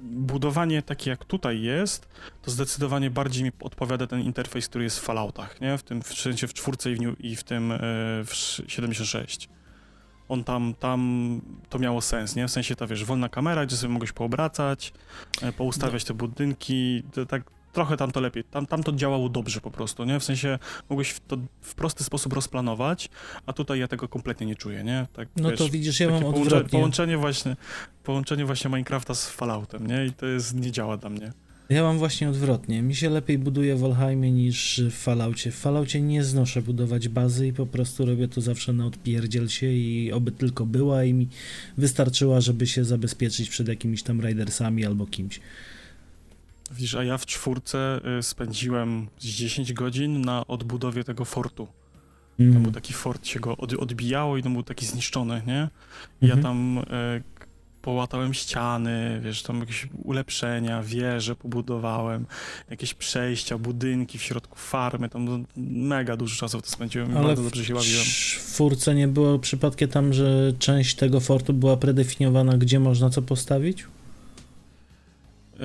[0.06, 2.08] Budowanie takie jak tutaj jest,
[2.42, 5.78] to zdecydowanie bardziej mi odpowiada ten interfejs, który jest w Falloutach, nie?
[5.78, 7.78] W tym, w sensie w czwórce i w, New- i w tym y,
[8.26, 9.50] w sz- 76
[10.30, 12.48] on tam, tam to miało sens, nie?
[12.48, 14.94] W sensie ta, wiesz, wolna kamera, gdzie sobie mogłeś poobracać,
[15.42, 19.62] e, poustawiać te budynki, to, tak trochę tam to lepiej, tam, tam to działało dobrze
[19.62, 20.20] po prostu, nie?
[20.20, 20.60] W sensie
[20.90, 23.10] mogłeś to w prosty sposób rozplanować,
[23.46, 25.08] a tutaj ja tego kompletnie nie czuję, nie?
[25.14, 26.70] Tak, No wiesz, to widzisz, ja mam połącze, odwrotnie.
[26.70, 27.56] połączenie właśnie,
[28.04, 30.06] połączenie właśnie Minecrafta z Falloutem, nie?
[30.06, 31.32] I to jest, nie działa dla mnie.
[31.70, 32.82] Ja mam właśnie odwrotnie.
[32.82, 35.52] Mi się lepiej buduje w Valheimie niż w Falloutie.
[35.52, 39.68] W Falloutie nie znoszę budować bazy i po prostu robię to zawsze na odpierdziel się
[39.68, 41.28] i oby tylko była i mi
[41.78, 45.40] wystarczyła, żeby się zabezpieczyć przed jakimiś tam raidersami albo kimś.
[46.74, 51.68] Widzisz, a ja w czwórce y, spędziłem z 10 godzin na odbudowie tego fortu.
[52.38, 52.64] Tam Mm.
[52.64, 55.70] był taki fort, się go od, odbijało i on był taki zniszczony, nie?
[56.22, 56.42] I ja Mhm.
[56.44, 57.22] tam e,
[57.82, 62.26] połatałem ściany, wiesz, tam jakieś ulepszenia, wieże pobudowałem,
[62.70, 67.28] jakieś przejścia, budynki w środku farmy, tam mega dużo czasu w to spędziłem i Ale
[67.28, 68.04] bardzo w dobrze się bawiłem.
[68.06, 73.86] czwórce nie było przypadkiem tam, że część tego fortu była predefiniowana, gdzie można co postawić?
[75.60, 75.64] E,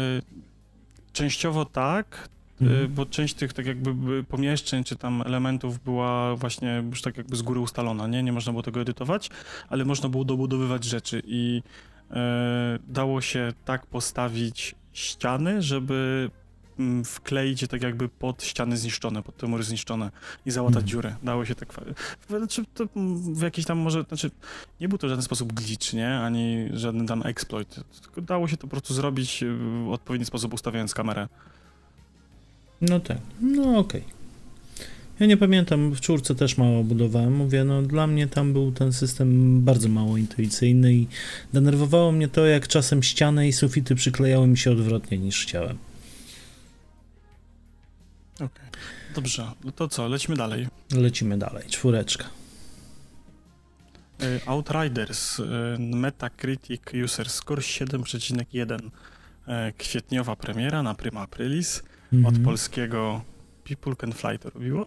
[1.18, 2.28] częściowo tak,
[2.60, 2.94] e, Mhm.
[2.94, 7.36] bo część tych tak jakby by pomieszczeń czy tam elementów była właśnie już tak jakby
[7.36, 8.22] z góry ustalona, nie?
[8.22, 9.30] Nie można było tego edytować,
[9.68, 11.62] ale można było dobudowywać rzeczy i
[12.10, 16.30] e, dało się tak postawić ściany, żeby
[17.04, 20.10] wkleić je tak jakby pod ściany zniszczone, pod te mury zniszczone
[20.46, 20.88] i załatać Mhm.
[20.88, 21.16] dziurę.
[21.22, 21.72] Dało się tak...
[22.28, 24.02] Znaczy, to mm, w jakiś tam może...
[24.02, 24.30] Znaczy,
[24.80, 26.18] nie był to w żaden sposób glitch, nie?
[26.18, 27.80] Ani żaden tam exploit.
[28.02, 29.46] Tylko dało się to po prostu zrobić e,
[29.84, 31.28] w odpowiedni sposób ustawiając kamerę.
[32.80, 34.04] No tak, no okej.
[35.20, 37.36] Ja nie pamiętam, w czwórce też mało budowałem.
[37.36, 41.06] Mówię, no dla mnie tam był ten system bardzo mało intuicyjny i
[41.52, 45.78] denerwowało mnie to, jak czasem ściany i sufity przyklejały mi się odwrotnie niż chciałem.
[49.14, 50.66] Dobrze, no to co, lecimy dalej.
[50.94, 52.24] Lecimy dalej, czwóreczka.
[54.22, 55.44] Y, Outriders, y,
[55.78, 58.86] Metacritic User Score 7,1.
[58.88, 62.44] Y, Kwietniowa premiera na Prima Aprilis od Mhm.
[62.44, 63.20] polskiego
[63.64, 64.86] People Can Fly to robiło?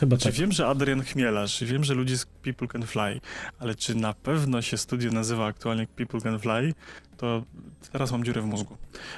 [0.00, 0.32] Chyba Czy tak.
[0.34, 3.20] wiem, że Adrian Chmielarz, wiem, że ludzie z People Can Fly,
[3.58, 6.74] ale czy na pewno się studio nazywa aktualnie People Can Fly,
[7.16, 7.44] to
[7.92, 8.76] teraz mam dziurę w mózgu.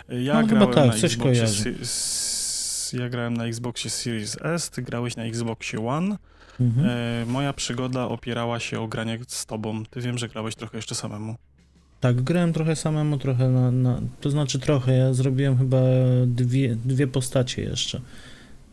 [0.08, 1.46] Ja No, chyba grałem tak, na coś Xboxie
[2.94, 6.16] ja grałem na Xboxie Series S, ty grałeś na Xboxie One.
[6.60, 6.86] Mhm.
[6.88, 9.84] E, moja przygoda opierała się o granie z tobą.
[9.90, 11.36] Ty wiem, że grałeś trochę jeszcze samemu.
[12.00, 14.00] Tak, grałem trochę samemu, trochę na, na...
[14.20, 15.80] To znaczy trochę, ja zrobiłem chyba
[16.26, 18.00] dwie, dwie postacie jeszcze.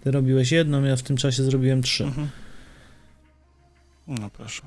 [0.03, 2.03] Ty robiłeś jedną, ja w tym czasie zrobiłem trzy.
[2.03, 2.27] Mhm.
[4.07, 4.62] No proszę.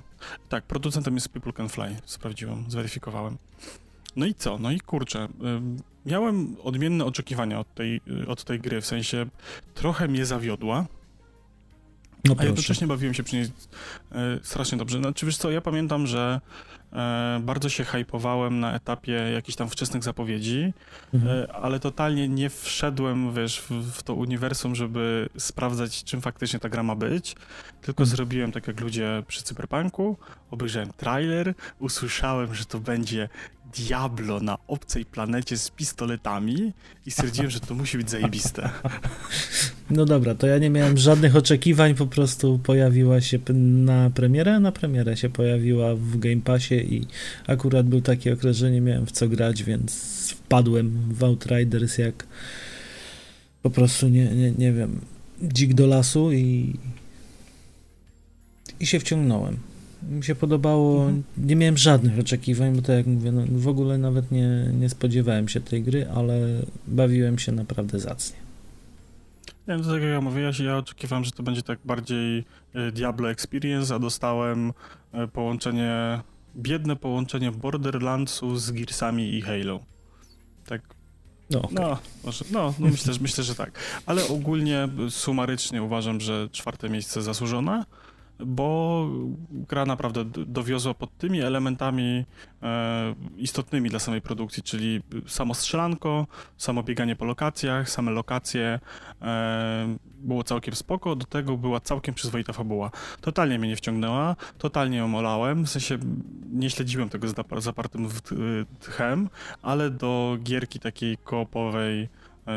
[0.49, 1.97] Tak, producentem jest People Can Fly.
[2.05, 3.39] Sprawdziłem, zweryfikowałem.
[4.17, 4.59] No i co?
[4.59, 5.29] No i kurczę.
[5.45, 9.27] ym, Miałem odmienne oczekiwania od tej, y, od tej gry, w sensie
[9.75, 10.87] trochę mnie zawiodła.
[12.25, 12.47] No A proszę.
[12.47, 13.49] jednocześnie bawiłem się przy niej e,
[14.43, 14.99] strasznie dobrze.
[14.99, 16.41] Znaczy wiesz co, ja pamiętam, że
[16.93, 20.73] e, bardzo się hypowałem na etapie jakichś tam wczesnych zapowiedzi,
[21.15, 21.39] Mhm.
[21.51, 26.69] e, ale totalnie nie wszedłem, wiesz, w, w to uniwersum, żeby sprawdzać, czym faktycznie ta
[26.69, 27.37] gra ma być,
[27.83, 28.17] tylko Mhm.
[28.17, 30.17] zrobiłem tak jak ludzie przy Cyberpunku,
[30.51, 33.29] obejrzałem trailer, usłyszałem, że to będzie
[33.77, 36.73] Diablo na obcej planecie z pistoletami
[37.07, 38.71] i stwierdziłem, że to musi być zajebiste.
[39.91, 44.73] No dobra, to ja nie miałem żadnych oczekiwań, po prostu pojawiła się na premierę, na
[44.73, 47.07] premierę się pojawiła w Game Passie i
[47.47, 49.93] akurat był taki okres, że nie miałem w co grać, więc
[50.31, 52.27] wpadłem w Outriders jak
[53.63, 55.01] po prostu nie, nie, nie wiem,
[55.43, 56.75] dzik do lasu i
[58.81, 59.59] i się wciągnąłem.
[60.11, 61.23] Mi się podobało, Mhm.
[61.39, 64.49] nie miałem żadnych oczekiwań, bo tak jak mówię, no, w ogóle nawet nie,
[64.81, 66.41] nie spodziewałem się tej gry, ale
[66.87, 68.37] bawiłem się naprawdę zacnie.
[69.69, 73.31] Nie, no tak jak ja mówię, ja, oczekiwałem, że to będzie tak bardziej e, Diablo
[73.31, 74.73] Experience, a dostałem
[75.13, 76.21] e, połączenie,
[76.57, 79.81] biedne połączenie Borderlandsu z Gearsami i Halo.
[80.67, 80.83] Tak,
[81.51, 81.75] No, okej.
[81.81, 83.79] no, może, no, no myślę, że, myślę, że tak.
[84.07, 87.85] Ale ogólnie, e, sumarycznie uważam, że czwarte miejsce zasłużone,
[88.47, 89.09] bo
[89.51, 92.25] gra naprawdę dowiozła pod tymi elementami
[92.63, 96.27] e, istotnymi dla samej produkcji, czyli samo strzelanko,
[96.57, 98.81] samo bieganie po lokacjach, same lokacje,
[99.23, 102.91] e, było całkiem spoko, do tego była całkiem przyzwoita fabuła.
[103.21, 105.99] Totalnie mnie nie wciągnęła, totalnie ją olałem, w sensie
[106.53, 107.27] nie śledziłem tego
[107.59, 108.09] zapartym
[108.81, 109.29] tchem,
[109.63, 112.09] ale do gierki takiej koopowej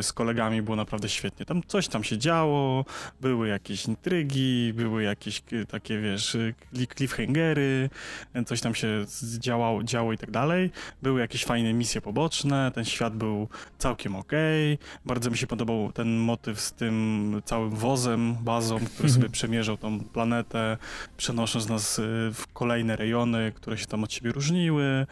[0.01, 1.45] z kolegami było naprawdę świetnie.
[1.45, 2.85] Tam coś tam się działo,
[3.21, 6.37] były jakieś intrygi, były jakieś takie, wiesz,
[6.73, 7.89] cli- cliffhangery,
[8.33, 9.05] e, coś tam się
[9.39, 10.71] działało, działo i tak dalej.
[11.01, 13.47] Były jakieś fajne misje poboczne, ten świat był
[13.77, 14.77] całkiem okej.
[15.05, 19.99] Bardzo mi się podobał ten motyw z tym całym wozem, bazą, który sobie przemierzał tą
[19.99, 20.77] planetę,
[21.17, 25.07] przenosząc nas y, w kolejne rejony, które się tam od siebie różniły, e,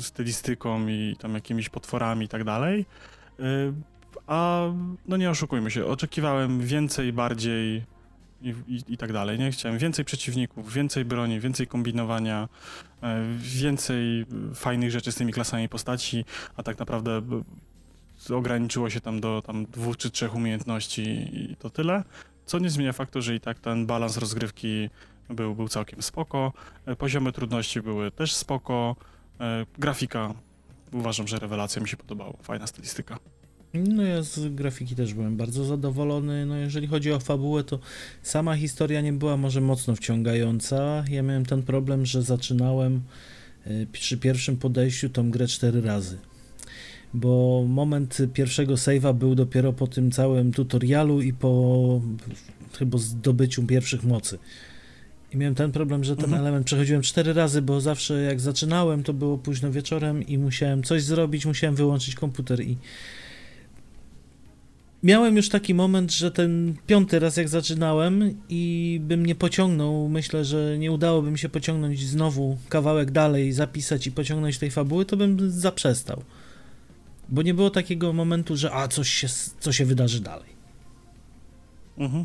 [0.00, 2.86] stylistyką i tam jakimiś potworami i tak dalej.
[3.40, 3.72] Y,
[4.26, 4.68] A
[5.06, 7.84] no nie oszukujmy się, oczekiwałem więcej, bardziej
[8.44, 9.38] i, i, i tak dalej.
[9.38, 12.48] Nie chciałem więcej przeciwników, więcej broni, więcej kombinowania,
[13.02, 16.24] e, więcej e, fajnych rzeczy z tymi klasami postaci,
[16.56, 17.22] a tak naprawdę
[18.30, 22.04] ograniczyło się tam do tam dwóch czy trzech umiejętności i to tyle.
[22.46, 24.90] Co nie zmienia faktu, że i tak ten balans rozgrywki
[25.30, 26.52] był, był całkiem spoko.
[26.86, 28.96] E, Poziomy trudności były też spoko.
[29.40, 30.34] E, Grafika
[30.92, 32.38] uważam, że rewelacja mi się podobało.
[32.42, 33.18] Fajna stylistyka.
[33.74, 36.46] No ja z grafiki też byłem bardzo zadowolony.
[36.46, 37.78] No jeżeli chodzi o fabułę, to
[38.22, 41.04] sama historia nie była może mocno wciągająca.
[41.10, 43.00] Ja miałem ten problem, że zaczynałem
[43.66, 46.18] y, przy pierwszym podejściu tą grę cztery razy.
[47.14, 52.00] Bo moment pierwszego save'a był dopiero po tym całym tutorialu i po
[52.78, 54.38] chyba zdobyciu pierwszych mocy.
[55.34, 56.42] I miałem ten problem, że ten Mhm.
[56.42, 61.02] element przechodziłem cztery razy, bo zawsze jak zaczynałem, to było późno wieczorem i musiałem coś
[61.02, 62.76] zrobić, musiałem wyłączyć komputer i
[65.02, 70.44] miałem już taki moment, że ten piąty raz jak zaczynałem i bym nie pociągnął, myślę,
[70.44, 75.16] że nie udałoby mi się pociągnąć znowu kawałek dalej, zapisać i pociągnąć tej fabuły, to
[75.16, 76.22] bym zaprzestał.
[77.28, 79.28] Bo nie było takiego momentu, że a, coś się,
[79.60, 80.48] co się wydarzy dalej.
[81.98, 82.24] Mhm.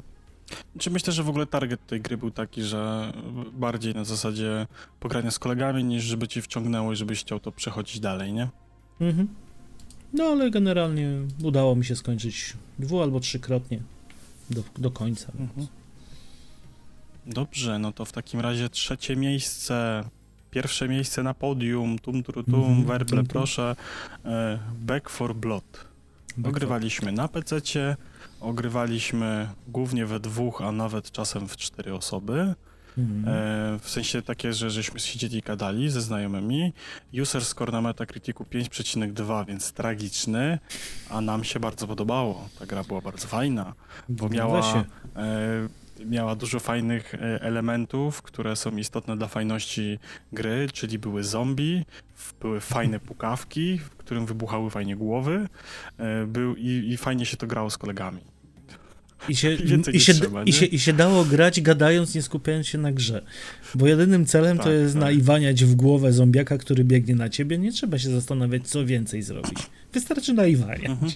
[0.79, 3.13] Czy myślę, że w ogóle target tej gry był taki, że
[3.53, 4.67] bardziej na zasadzie
[4.99, 8.47] pogrania z kolegami, niż żeby ci wciągnęło i żebyś chciał to przechodzić dalej, nie?
[9.01, 9.27] Mhm.
[10.13, 11.09] No ale generalnie
[11.43, 13.79] udało mi się skończyć dwu albo trzykrotnie
[14.49, 15.31] do, do końca.
[15.39, 15.67] Mhm.
[17.25, 20.03] Dobrze, no to w takim razie trzecie miejsce,
[20.51, 23.27] pierwsze miejsce na podium, tum, tum, tum, Mhm, werble, tum, tum.
[23.27, 23.75] proszę,
[24.25, 25.85] e, Back for Blood.
[26.43, 27.61] Ogrywaliśmy na PC,
[28.39, 32.55] ogrywaliśmy głównie we dwóch, a nawet czasem w cztery osoby.
[32.97, 33.35] Mhm.
[33.75, 36.73] E, w sensie takie, że żeśmy siedzieli i gadali ze znajomymi.
[37.21, 40.59] User score na Metacriticu 5,2, więc tragiczny,
[41.09, 42.49] a nam się bardzo podobało.
[42.59, 43.73] Ta gra była bardzo fajna,
[44.09, 45.67] bo miała, e,
[46.05, 49.99] miała dużo fajnych e, elementów, które są istotne dla fajności
[50.33, 51.85] gry, czyli były zombie,
[52.41, 55.47] były fajne pukawki, w którym wybuchały fajnie głowy
[55.97, 58.19] e, był, i, i fajnie się to grało z kolegami.
[59.29, 59.53] I się,
[59.93, 63.21] i, się, trzeba, i, się, I się dało grać gadając, nie skupiając się na grze.
[63.75, 65.01] Bo jedynym celem to Tak, jest tak.
[65.01, 67.57] naiwaniać w głowę zombiaka, który biegnie na ciebie.
[67.57, 69.57] Nie trzeba się zastanawiać, co więcej zrobić.
[69.93, 70.85] Wystarczy naiwaniać.
[70.85, 71.11] Mhm.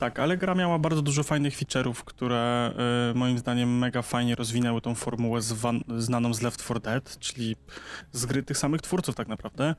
[0.00, 2.72] Tak, ale gra miała bardzo dużo fajnych feature'ów, które
[3.10, 7.56] y, moim zdaniem mega fajnie rozwinęły tą formułę zwan- znaną z Left 4 Dead, czyli
[8.12, 9.74] z gry tych samych twórców tak naprawdę,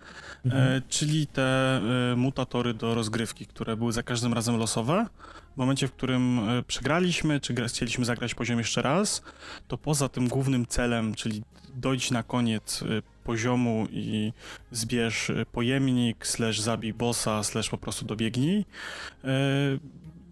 [0.46, 0.64] Mhm.
[0.78, 1.82] e, czyli te
[2.14, 5.06] y, mutatory do rozgrywki, które były za każdym razem losowe.
[5.54, 9.22] W momencie, w którym y, przegraliśmy, czy gra- chcieliśmy zagrać poziom jeszcze raz,
[9.68, 11.44] to poza tym głównym celem, czyli
[11.76, 12.84] dojdź na koniec
[13.24, 14.34] poziomu i
[14.72, 18.66] zbierz pojemnik, slash zabij bossa, slash po prostu dobiegnij,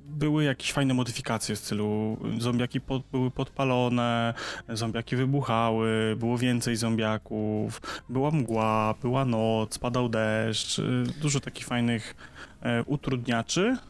[0.10, 4.34] były jakieś fajne modyfikacje w stylu zombiaki pod, były podpalone,
[4.70, 12.16] zombiaki wybuchały, było więcej zombiaków, była mgła, była noc, padał deszcz, y, dużo takich fajnych
[12.62, 13.89] e, utrudniaczy, y,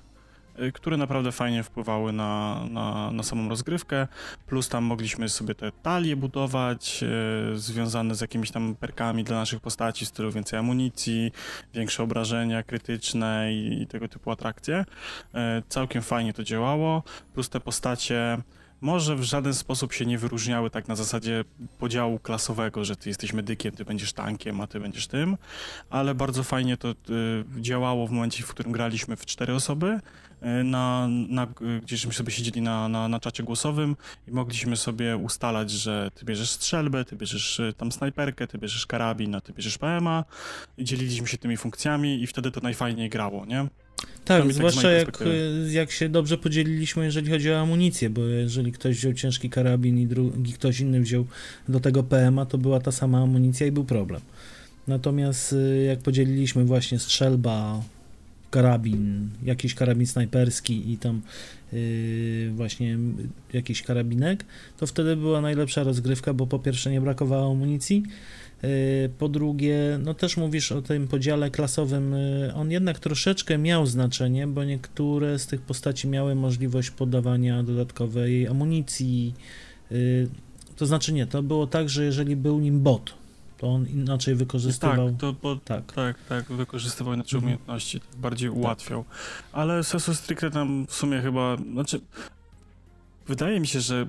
[0.74, 4.08] które naprawdę fajnie wpływały na, na, na samą rozgrywkę,
[4.48, 9.60] plus tam mogliśmy sobie te talie budować, e, związane z jakimiś tam perkami dla naszych
[9.60, 11.32] postaci, w stylu więcej amunicji,
[11.74, 14.86] większe obrażenia krytyczne i, i tego typu atrakcje.
[15.34, 17.04] E, Całkiem fajnie to działało,
[17.34, 18.38] plus te postacie
[18.82, 21.44] może w żaden sposób się nie wyróżniały tak na zasadzie
[21.80, 25.38] podziału klasowego, że ty jesteś medykiem, ty będziesz tankiem, a ty będziesz tym,
[25.90, 26.96] ale bardzo fajnie to y,
[27.62, 30.00] działało w momencie, w którym graliśmy w cztery osoby, y,
[30.42, 33.96] na, na, y, gdzieśmy sobie siedzieli na, na, na czacie głosowym
[34.28, 38.86] i mogliśmy sobie ustalać, że ty bierzesz strzelbę, ty bierzesz y, tam snajperkę, ty bierzesz
[38.86, 40.24] karabin, a ty bierzesz PMA
[40.78, 43.68] i dzieliliśmy się tymi funkcjami i wtedy to najfajniej grało, nie?
[44.26, 48.22] Tak, tak zwłaszcza mojej jak, y, jak się dobrze podzieliliśmy, jeżeli chodzi o amunicję, bo
[48.22, 51.26] jeżeli ktoś wziął ciężki karabin i drugi ktoś inny wziął
[51.70, 54.22] do tego PMA, to była ta sama amunicja i był problem.
[54.88, 55.56] Natomiast
[55.88, 57.82] jak podzieliliśmy właśnie strzelba,
[58.50, 61.22] karabin, jakiś karabin snajperski i tam
[61.74, 62.98] y, właśnie
[63.54, 64.46] jakiś karabinek,
[64.78, 68.04] to wtedy była najlepsza rozgrywka, bo po pierwsze nie brakowało amunicji,
[68.64, 73.86] y, po drugie, no też mówisz o tym podziale klasowym, y, on jednak troszeczkę miał
[73.86, 79.34] znaczenie, bo niektóre z tych postaci miały możliwość podawania dodatkowej amunicji,
[79.92, 80.28] y,
[80.76, 83.19] to znaczy nie, to było tak, że jeżeli był nim bot,
[83.60, 85.16] to on inaczej Tak, wykorzystywał.
[85.18, 85.94] to, bo, Tak.
[85.94, 87.44] tak, tak, wykorzystywał inaczej Mhm.
[87.44, 89.06] umiejętności, tak bardziej ułatwiał.
[89.52, 92.02] Ale Sesu Stricte tam w sumie chyba, znaczy,
[93.28, 94.06] wydaje mi się, że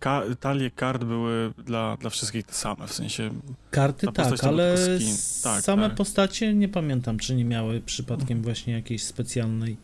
[0.00, 3.30] ka- talie kart były dla, dla wszystkich te same, w sensie
[3.70, 4.76] Karty tak, ale.
[5.42, 5.96] Tak, same tak.
[5.96, 9.76] postacie nie pamiętam, czy nie miały przypadkiem właśnie jakiejś specjalnej.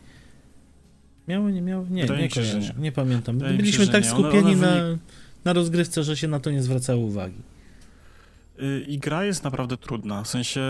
[1.27, 1.85] Miały, nie miały?
[1.89, 2.73] Nie, Wydaje nie się, nie.
[2.77, 3.35] nie pamiętam.
[3.37, 4.03] Wydaje się, Byliśmy że tak.
[4.03, 4.97] One- skupieni one na, wynik-
[5.45, 7.41] na rozgrywce, że się na to nie zwracało uwagi.
[8.59, 10.23] Y, I gra jest naprawdę trudna.
[10.23, 10.61] W sensie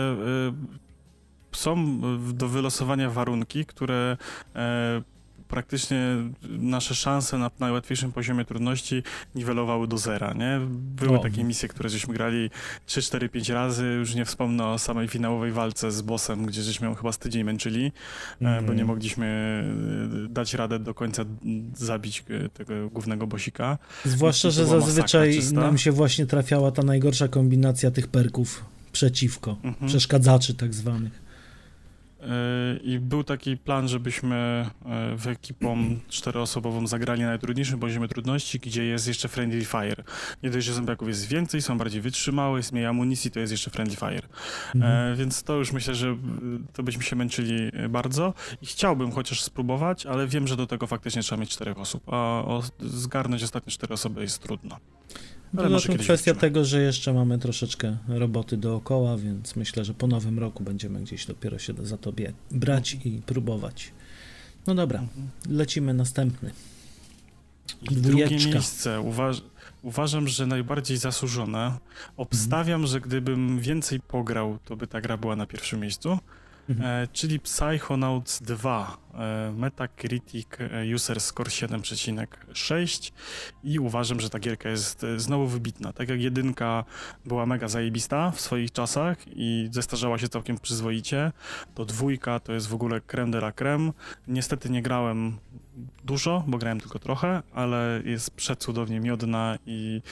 [1.52, 2.00] y, są
[2.32, 4.16] do wylosowania warunki, które
[4.54, 5.02] e,
[5.48, 5.98] praktycznie
[6.42, 9.02] nasze szanse na najłatwiejszym poziomie trudności
[9.34, 10.60] niwelowały do zera, nie?
[10.70, 11.22] Były O.
[11.22, 12.50] takie misje, które żeśmy grali
[12.86, 16.86] 3, 4, 5 razy, już nie wspomnę o samej finałowej walce z bossem, gdzie żeśmy
[16.86, 17.92] ją chyba z tydzień męczyli, e,
[18.40, 18.76] bo Mhm.
[18.78, 19.26] nie mogliśmy
[20.26, 23.78] y, dać radę do końca mm, zabić y, tego głównego bosika.
[24.04, 29.88] Zwłaszcza, że zazwyczaj nam się właśnie trafiała ta najgorsza kombinacja tych perków przeciwko, Mhm.
[29.88, 31.25] przeszkadzaczy tak zwanych.
[32.82, 38.84] I był taki plan, żebyśmy yy, w ekipą czteroosobową zagrali na najtrudniejszym poziomie trudności, gdzie
[38.84, 40.04] jest jeszcze Friendly Fire.
[40.42, 43.70] Nie dość, że zombiaków jest więcej, są bardziej wytrzymałe, jest mniej amunicji, to jest jeszcze
[43.70, 44.28] Friendly Fire.
[44.74, 45.12] Mhm.
[45.12, 46.16] E, więc to już myślę, że y,
[46.72, 50.86] to byśmy się męczyli y, bardzo i chciałbym chociaż spróbować, ale wiem, że do tego
[50.86, 54.78] faktycznie trzeba mieć czterech osób, a o, zgarnąć ostatnie cztery osoby jest trudno.
[55.56, 60.38] Ale może kwestia tego, że jeszcze mamy troszeczkę roboty dookoła, więc myślę, że po nowym
[60.38, 62.12] roku będziemy gdzieś dopiero się za to
[62.50, 63.92] brać i próbować.
[64.66, 65.28] No dobra, Mhm.
[65.50, 66.50] lecimy następny.
[67.82, 68.50] I drugie Dwójeczka.
[68.50, 69.42] miejsce uważ,
[69.82, 71.78] uważam, że najbardziej zasłużone.
[72.16, 76.18] Obstawiam, że gdybym więcej pograł, to by ta gra była na pierwszym miejscu.
[76.68, 76.86] Mhm.
[76.86, 78.96] E, czyli Psychonauts 2.
[79.14, 83.12] E, Metacritic e, User Score 7,6
[83.64, 85.92] i uważam, że ta gierka jest znowu wybitna.
[85.92, 86.84] Tak jak jedynka
[87.24, 91.32] była mega zajebista w swoich czasach i zestarzała się całkiem przyzwoicie,
[91.74, 93.92] to dwójka to jest w ogóle creme de la creme.
[94.28, 95.38] Niestety nie grałem
[96.04, 100.02] dużo, bo grałem tylko trochę, ale jest przecudownie miodna i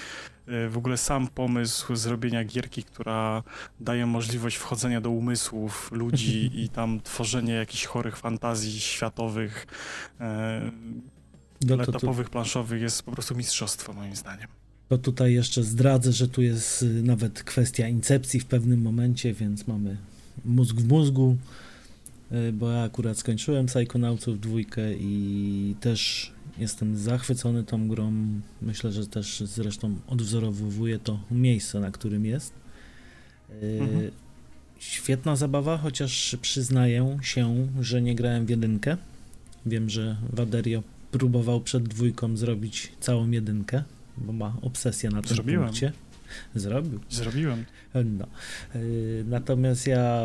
[0.46, 3.42] e, w ogóle sam pomysł zrobienia gierki, która
[3.80, 9.66] daje możliwość wchodzenia do umysłów ludzi i tam tworzenie jakichś chorych fantazji światowych,
[10.20, 10.70] e,
[11.66, 14.48] No letapowych, planszowych jest po prostu mistrzostwo moim zdaniem.
[14.88, 19.66] to tutaj jeszcze zdradzę, że tu jest y, nawet kwestia incepcji w pewnym momencie, więc
[19.66, 19.96] mamy
[20.44, 21.63] mózg w mózgu, y,
[22.52, 28.12] bo ja akurat skończyłem Psychonautsów dwójkę i też jestem zachwycony tą grą.
[28.62, 32.52] Myślę, że też zresztą odwzorowuje to miejsce, na którym jest.
[33.62, 34.10] Y, Mhm.
[34.78, 38.96] Świetna zabawa, chociaż przyznaję się, że nie grałem w jedynkę,
[39.66, 43.82] Wiem, że Waderio próbował przed dwójką zrobić całą jedynkę,
[44.18, 45.64] bo ma obsesję na tym Zrobiłem.
[45.64, 45.92] punkcie.
[46.54, 47.00] Zrobił.
[47.10, 47.64] Zrobiłem.
[47.94, 48.26] No.
[48.74, 50.20] Yy, Natomiast ja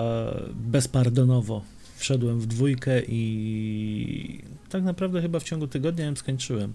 [0.56, 1.64] bezpardonowo
[2.00, 6.74] wszedłem w dwójkę i tak naprawdę chyba w ciągu tygodnia ją skończyłem.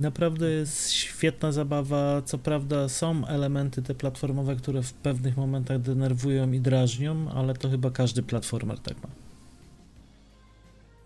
[0.00, 2.22] Naprawdę jest świetna zabawa.
[2.22, 7.70] Co prawda są elementy te platformowe, które w pewnych momentach denerwują i drażnią, ale to
[7.70, 9.08] chyba każdy platformer tak ma.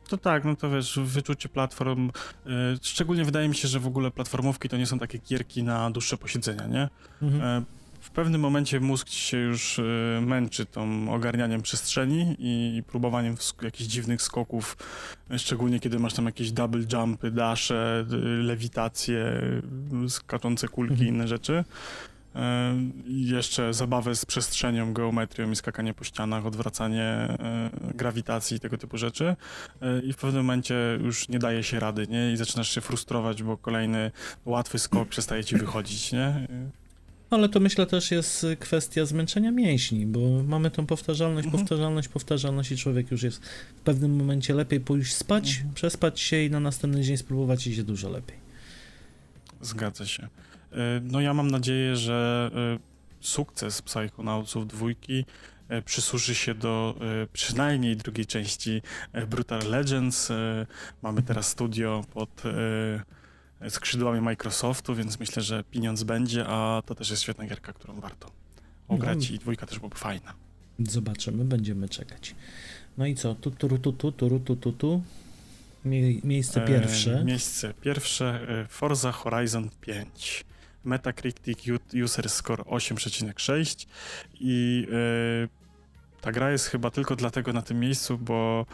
[0.08, 2.10] To tak, no to wiesz, wyczucie platform,
[2.46, 2.50] y,
[2.82, 6.16] szczególnie wydaje mi się, że w ogóle platformówki to nie są takie gierki na dłuższe
[6.16, 6.88] posiedzenia, nie?
[7.22, 7.42] Mhm.
[7.42, 7.64] E,
[8.04, 13.90] W pewnym momencie mózg ci się już y, męczy tą ogarnianiem przestrzeni i próbowaniem jakichś
[13.90, 14.76] dziwnych skoków,
[15.32, 19.24] y, szczególnie kiedy masz tam jakieś double jumpy, dasze, y, lewitacje,
[20.08, 21.14] skaczące kulki i Mhm.
[21.14, 21.64] inne rzeczy.
[23.06, 27.36] I jeszcze zabawę z przestrzenią, geometrią i skakanie po ścianach, odwracanie
[27.94, 29.36] grawitacji i tego typu rzeczy.
[30.04, 32.32] I w pewnym momencie już nie daje się rady, nie?
[32.32, 34.10] I zaczynasz się frustrować, bo kolejny
[34.44, 36.48] łatwy skok przestaje ci wychodzić, nie?
[37.34, 41.62] Ale to myślę też jest kwestia zmęczenia mięśni, bo mamy tą powtarzalność, Mhm.
[41.62, 43.44] powtarzalność, powtarzalność i człowiek już jest
[43.76, 45.74] w pewnym momencie lepiej pójść spać, Mhm.
[45.74, 48.36] przespać się i na następny dzień spróbować iść dużo lepiej.
[49.60, 50.22] Zgadza się.
[50.22, 52.78] E, No ja mam nadzieję, że e,
[53.20, 55.24] sukces Psychonautsów dwójki
[55.68, 56.94] e, przysłuży się do
[57.32, 58.82] przynajmniej drugiej części
[59.30, 60.32] Brutal Legends.
[61.02, 62.42] Mamy teraz studio pod
[63.68, 68.30] skrzydłami Microsoftu, więc myślę, że pieniądz będzie, a to też jest świetna gierka, którą warto
[68.88, 69.34] ograć No.
[69.36, 70.34] i dwójka też byłaby fajna.
[70.78, 72.34] Zobaczymy, będziemy czekać.
[72.98, 73.34] No i co?
[73.34, 75.02] Tu, tu, tu, tu, tu, tu, tu, tu.
[75.84, 77.24] Mie- miejsce E, pierwsze.
[77.24, 80.44] Miejsce pierwsze e, Forza Horizon 5.
[80.84, 81.58] Metacritic
[82.04, 83.86] User Score 8,6
[84.40, 85.48] i e,
[86.20, 88.66] ta gra jest chyba tylko dlatego na tym miejscu, bo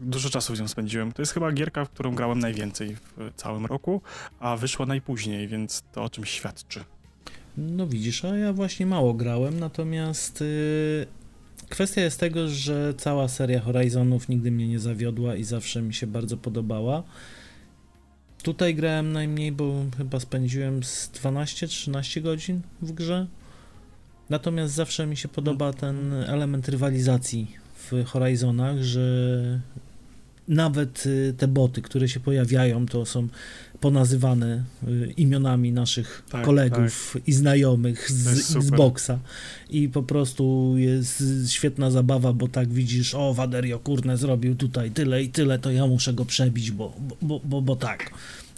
[0.00, 1.12] dużo czasu w nią spędziłem.
[1.12, 4.02] To jest chyba gierka, w którą grałem najwięcej w całym roku,
[4.40, 6.84] a wyszła najpóźniej, więc to o czymś świadczy.
[7.56, 11.06] No widzisz, a ja właśnie mało grałem, natomiast y,
[11.68, 16.06] kwestia jest tego, że cała seria Horizonów nigdy mnie nie zawiodła i zawsze mi się
[16.06, 17.02] bardzo podobała.
[18.42, 23.26] Tutaj grałem najmniej, bo chyba spędziłem z 12-13 godzin w grze.
[24.30, 29.60] Natomiast zawsze mi się podoba ten element rywalizacji w Horizonach, że
[30.48, 33.28] nawet y, te boty, które się pojawiają, to są
[33.80, 38.56] ponazywane y, imionami naszych Tak, kolegów i znajomych z.
[38.56, 39.18] Xboxa.
[39.70, 45.22] I po prostu jest świetna zabawa, bo tak widzisz, o Waderio, kurne, zrobił tutaj tyle
[45.22, 48.10] i tyle, to ja muszę go przebić, bo, bo, bo, bo, tak.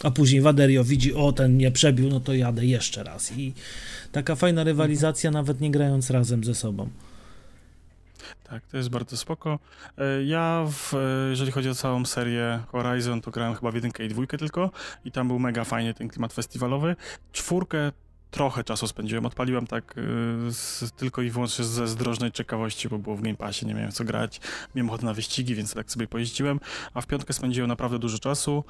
[0.03, 3.37] A później Waderio widzi, o ten mnie przebił, no to jadę jeszcze raz.
[3.37, 3.53] I
[4.11, 6.89] taka fajna rywalizacja, nawet nie grając razem ze sobą.
[8.49, 9.59] Tak, to jest bardzo spoko.
[9.97, 14.05] E, Ja, w, e, jeżeli chodzi o całą serię Horizon, to grałem chyba w jedynkę
[14.05, 14.71] i dwójkę tylko
[15.05, 16.95] i tam był mega fajnie ten klimat festiwalowy.
[17.31, 17.91] Czwórkę
[18.31, 20.01] trochę czasu spędziłem, odpaliłem tak e,
[20.51, 24.03] z, tylko i wyłącznie ze zdrożnej ciekawości, bo było w Game Passie, nie miałem co
[24.03, 24.41] grać,
[24.75, 26.59] miałem ochotę na wyścigi, więc tak sobie pojeździłem,
[26.93, 28.63] a w piątkę spędziłem naprawdę dużo czasu.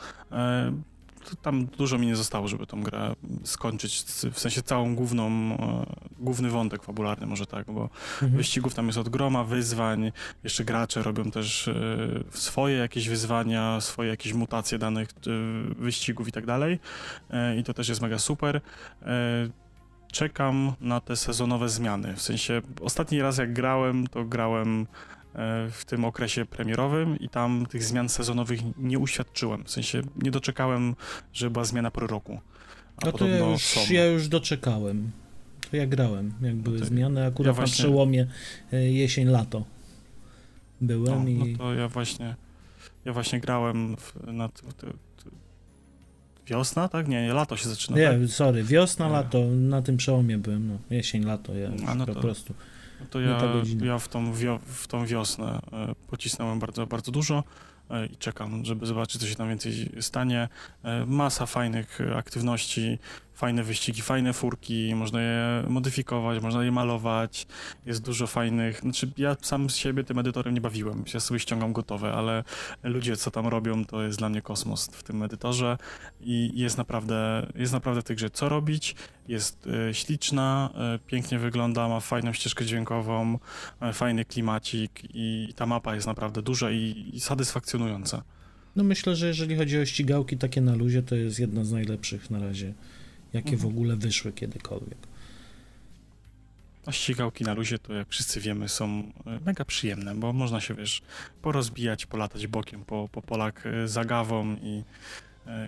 [1.41, 4.03] Tam dużo mi nie zostało, żeby tą grę skończyć,
[4.33, 5.85] w sensie całą główną, e,
[6.19, 8.37] główny wątek fabularny może tak, bo Mhm.
[8.37, 10.11] Wyścigów tam jest od groma, wyzwań.
[10.43, 11.73] Jeszcze gracze robią też e,
[12.29, 15.31] swoje jakieś wyzwania, swoje jakieś mutacje danych e,
[15.73, 16.79] wyścigów i tak dalej.
[17.57, 18.61] I to też jest mega super.
[20.11, 22.13] Czekam na te sezonowe zmiany.
[22.15, 24.87] W sensie, ostatni raz jak grałem, to grałem
[25.71, 29.63] w tym okresie premierowym i tam tych zmian sezonowych nie uświadczyłem.
[29.63, 30.95] W sensie, nie doczekałem,
[31.33, 32.39] że była zmiana po roku.
[32.97, 33.93] A No to ja już, są.
[33.93, 35.11] ja już doczekałem.
[35.71, 38.27] To ja grałem, jak były to zmiany, akurat ja na właśnie- przełomie
[38.73, 39.65] e, jesień-lato
[40.81, 41.51] byłem No, i...
[41.53, 42.35] no to ja właśnie,
[43.05, 45.29] ja właśnie grałem w, na t, t, t,
[46.47, 47.07] wiosna, tak?
[47.07, 48.21] Nie, lato się zaczyna, tak?
[48.21, 52.13] Nie, sorry, wiosna, lato, na tym przełomie byłem, no, jesień, lato, ja A, no po
[52.13, 52.53] to- prostu.
[52.99, 53.41] No to ja,
[53.83, 57.43] ja w, tą wio, w tą wiosnę e, pocisnąłem bardzo, bardzo dużo
[57.89, 60.47] e, i czekam, żeby zobaczyć, co się tam więcej stanie.
[60.83, 62.99] E, masa fajnych aktywności,
[63.35, 67.47] fajne wyścigi, fajne furki, można je modyfikować, można je malować,
[67.85, 71.73] jest dużo fajnych, znaczy ja sam z siebie tym edytorem nie bawiłem, ja sobie ściągam
[71.73, 72.43] gotowe, ale
[72.83, 75.77] ludzie, co tam robią, to jest dla mnie kosmos w tym edytorze.
[76.21, 78.95] I jest naprawdę, jest naprawdę w tej grze co robić,
[79.27, 83.39] jest e, śliczna, e, pięknie wygląda, ma fajną ścieżkę dźwiękową,
[83.81, 88.23] e, fajny klimacik i ta mapa jest naprawdę duża i, i satysfakcjonująca.
[88.75, 92.29] No myślę, że jeżeli chodzi o ścigałki takie na luzie, to jest jedna z najlepszych
[92.29, 92.73] na razie,
[93.35, 93.73] jakie w Mhm.
[93.73, 94.97] ogóle wyszły kiedykolwiek.
[96.85, 100.73] A ścigałki na luzie to jak wszyscy wiemy są e, mega przyjemne, bo można się
[100.75, 101.01] wiesz
[101.41, 104.83] porozbijać, polatać bokiem po, po polach e, zagawą i
[105.47, 105.67] e,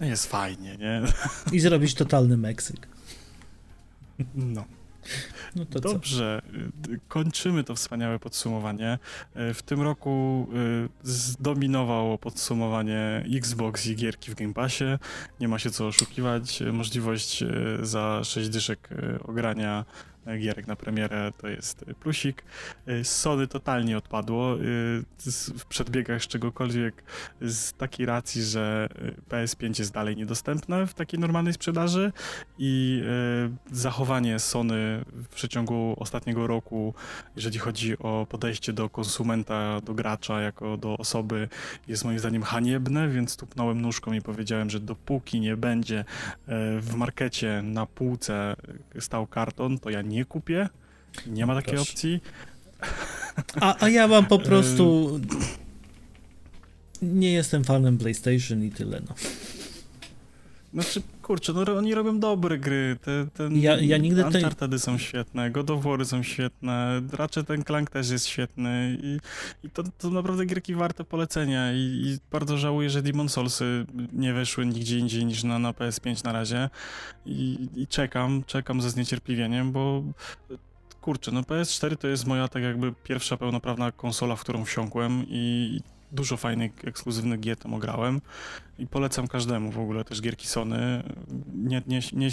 [0.00, 1.02] no jest fajnie, nie?
[1.52, 2.88] I zrobić totalny Meksyk.
[4.34, 4.64] No.
[5.56, 5.80] No co?
[5.80, 6.42] Dobrze,
[6.88, 8.98] y, kończymy to wspaniałe podsumowanie.
[9.50, 14.84] Y, W tym roku y, zdominowało podsumowanie Xbox i gierki w Game Passie.
[15.40, 16.62] Nie ma się co oszukiwać.
[16.62, 17.44] Y, Możliwość
[17.82, 18.88] za 6 dyszek
[19.24, 19.84] ogrania
[20.38, 22.44] gierek na premierę to jest y, plusik.
[22.88, 24.58] Y, Sony totalnie odpadło y,
[25.58, 27.02] w przedbiegach z czegokolwiek
[27.40, 32.12] z takiej racji, że y, PS5 jest dalej niedostępne w takiej normalnej sprzedaży
[32.58, 33.02] i
[33.72, 36.94] zachowanie Sony w przeciągu ostatniego roku,
[37.36, 41.48] jeżeli chodzi o podejście do konsumenta, do gracza, jako do osoby,
[41.88, 46.04] jest moim zdaniem haniebne, więc tupnąłem nóżką i powiedziałem, że dopóki nie będzie
[46.80, 48.56] w markecie na półce
[49.00, 50.68] stał karton, to ja nie kupię.
[51.26, 51.90] Nie ma takiej Proszę.
[51.92, 52.20] opcji.
[53.60, 55.20] A, a ja mam po prostu.
[57.02, 59.00] Nie jestem fanem PlayStation i tyle.
[59.08, 59.14] No.
[60.72, 62.96] Znaczy, kurczę, no oni robią dobre gry.
[63.02, 67.44] Te, ten Ja- ja nigdy tej- Unchartedy są świetne, God of War są świetne, raczej
[67.44, 69.18] ten Clank też jest świetny i,
[69.66, 74.32] i to, to naprawdę gierki warte polecenia i, i bardzo żałuję, że Demon Soulsy nie
[74.32, 76.70] weszły nigdzie indziej niż na, na PS5 na razie
[77.26, 80.02] I, i czekam, czekam ze zniecierpliwieniem, bo
[81.00, 85.80] kurczę, no PS4 to jest moja tak jakby pierwsza pełnoprawna konsola, w którą wsiąkłem i
[86.12, 88.20] dużo fajnych, ekskluzywnych gier tam ograłem
[88.78, 91.02] i polecam każdemu w ogóle też gierki Sony.
[91.54, 92.30] Nie, nie, nie,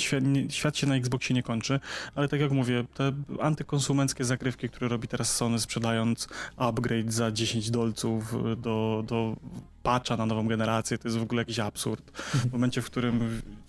[0.50, 1.80] świat, się na Xboxie nie kończy,
[2.16, 6.28] ale tak jak mówię, te antykonsumenckie zagrywki, które robi teraz Sony sprzedając
[6.58, 9.36] upgrade za 10 dolców do, do
[9.84, 12.12] patcha na nową generację, to jest w ogóle jakiś absurd.
[12.22, 13.20] W momencie, w którym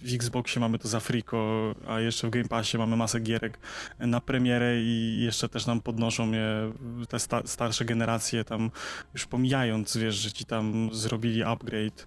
[0.01, 3.59] w- Xboxie mamy to za friko, a jeszcze w Game Passie mamy masę gierek
[3.99, 6.72] na premierę i jeszcze też nam podnoszą je
[7.09, 8.70] te sta starsze generacje tam
[9.14, 12.07] już pomijając, wiesz, że ci tam zrobili upgrade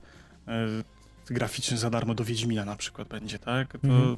[1.26, 3.72] graficzny za darmo do Wiedźmina na przykład będzie, tak?
[3.72, 4.18] To Mhm.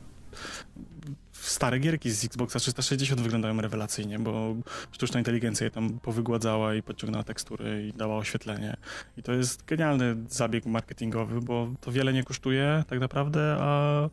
[1.42, 4.56] Stare gierki z Xboxa 360 wyglądają rewelacyjnie, bo
[4.92, 8.78] sztuczna inteligencja je tam powygładzała i podciągnęła tekstury i dała oświetlenie.
[9.18, 14.10] I to jest genialny zabieg marketingowy, bo to wiele nie kosztuje tak naprawdę, a,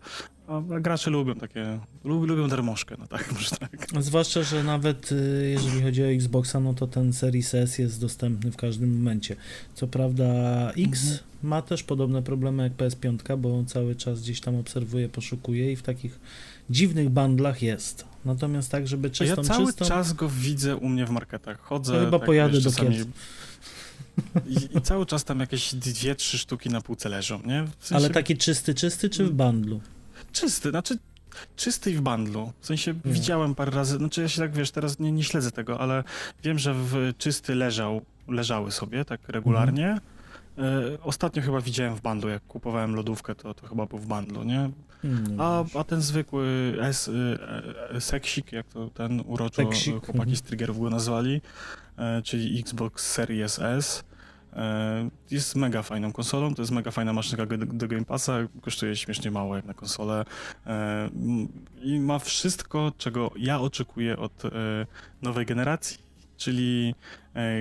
[0.49, 3.87] a, a gracze lubią takie, lubią, lubią darmożkę, no tak, może tak.
[4.01, 8.51] Zwłaszcza, że nawet y, jeżeli chodzi o Xboxa, no to ten Series S jest dostępny
[8.51, 9.37] w każdym momencie.
[9.75, 10.25] Co prawda
[10.71, 11.19] X Mhm.
[11.43, 15.83] ma też podobne problemy jak PS5, bo cały czas gdzieś tam obserwuje, poszukuje i w
[15.83, 16.21] takich
[16.71, 18.05] dziwnych bundlach jest.
[18.25, 21.61] Natomiast tak, żeby czystą, ja cały czystą, czas go widzę u mnie w marketach.
[21.61, 21.93] Chodzę.
[21.93, 23.07] to chyba tak, pojadę do Kielc.
[24.49, 27.65] I, I cały czas tam jakieś dwie, trzy sztuki na półce leżą, nie?
[27.79, 29.81] W sensie Ale taki czysty, czysty czy w bundlu?
[30.33, 30.99] czysty, znaczy
[31.57, 32.53] czysty i w bundlu.
[32.61, 35.81] W sensie widziałem parę razy, znaczy ja się tak, wiesz, teraz nie, nie śledzę tego,
[35.81, 36.05] ale
[36.43, 39.89] wiem, że w czysty leżał, leżały sobie tak regularnie.
[39.89, 40.95] Mhm.
[40.95, 44.45] E, ostatnio chyba widziałem w bundlu, jak kupowałem lodówkę, to, to chyba był w bundlu,
[44.45, 44.71] nie?
[45.03, 47.39] Hmm, A, a ten zwykły S, y,
[47.91, 50.37] e, seksik, jak to ten uroczo Seksik, chłopaki mhm.
[50.37, 51.41] z Triggerów go nazwali,
[51.99, 54.05] e, czyli Xbox Series S.
[54.53, 58.97] E, Jest mega fajną konsolą, to jest mega fajna maszynka do, do Game Passa, kosztuje
[58.97, 60.25] śmiesznie mało jak na konsolę
[61.83, 64.43] i ma wszystko, czego ja oczekuję od
[65.23, 65.99] nowej generacji,
[66.37, 66.95] czyli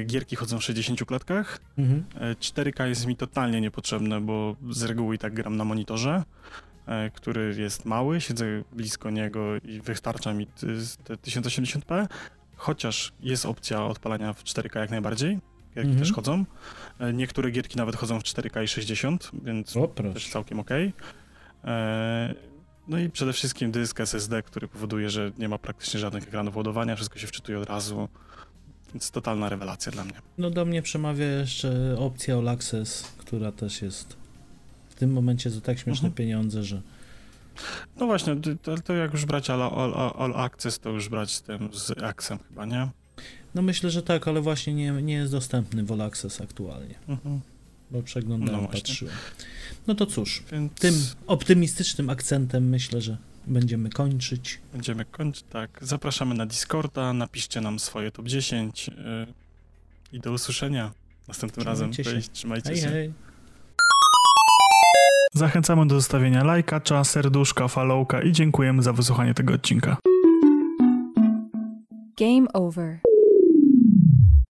[0.06, 2.06] gierki chodzą w 60 klatkach, Mhm.
[2.16, 6.24] E, 4K jest mi totalnie niepotrzebne, bo z reguły i tak gram na monitorze,
[7.14, 10.48] który jest mały, siedzę blisko niego i wystarcza mi
[11.04, 12.08] te 1080p,
[12.56, 15.40] chociaż jest opcja odpalania w 4K jak najbardziej,
[15.76, 16.00] gierki Mhm.
[16.00, 16.46] też chodzą.
[17.00, 20.70] E, Niektóre gierki nawet chodzą w 4K i 60, więc O też całkiem ok.
[22.88, 26.96] No i przede wszystkim dysk SSD, który powoduje, że nie ma praktycznie żadnych ekranów ładowania,
[26.96, 28.10] wszystko się wczytuje od razu,
[28.94, 30.14] więc totalna rewelacja dla mnie.
[30.38, 34.18] No do mnie przemawia jeszcze opcja All Access, która też jest
[34.96, 36.14] w tym momencie za tak śmieszne Mhm.
[36.14, 36.82] pieniądze, że
[38.00, 41.42] No właśnie, to, to- jak już brać all, all, all Access, to już brać z
[41.42, 42.88] tym, z Axem chyba, nie?
[43.56, 47.40] no myślę, że tak, ale właśnie nie, nie jest dostępny w All Access aktualnie, Mhm.
[47.92, 49.16] bo przeglądałem, No patrzyłem.
[49.88, 50.96] No to cóż, Więc tym
[51.28, 53.18] optymistycznym akcentem myślę, że
[53.48, 54.60] będziemy kończyć.
[54.74, 55.80] będziemy kończyć, tak.
[55.82, 58.94] Zapraszamy na Discorda, napiszcie nam swoje top 10 yy,
[60.14, 60.92] i do usłyszenia
[61.28, 61.94] następnym Trzymajcie razem.
[61.94, 62.04] się.
[62.04, 62.88] Cześć, trzymajcie Hej, się.
[62.90, 63.14] hej.
[65.38, 69.98] Zachęcamy do zostawienia lajka, cza, serduszka, followka i dziękujemy za wysłuchanie tego odcinka.
[72.20, 73.00] Game over.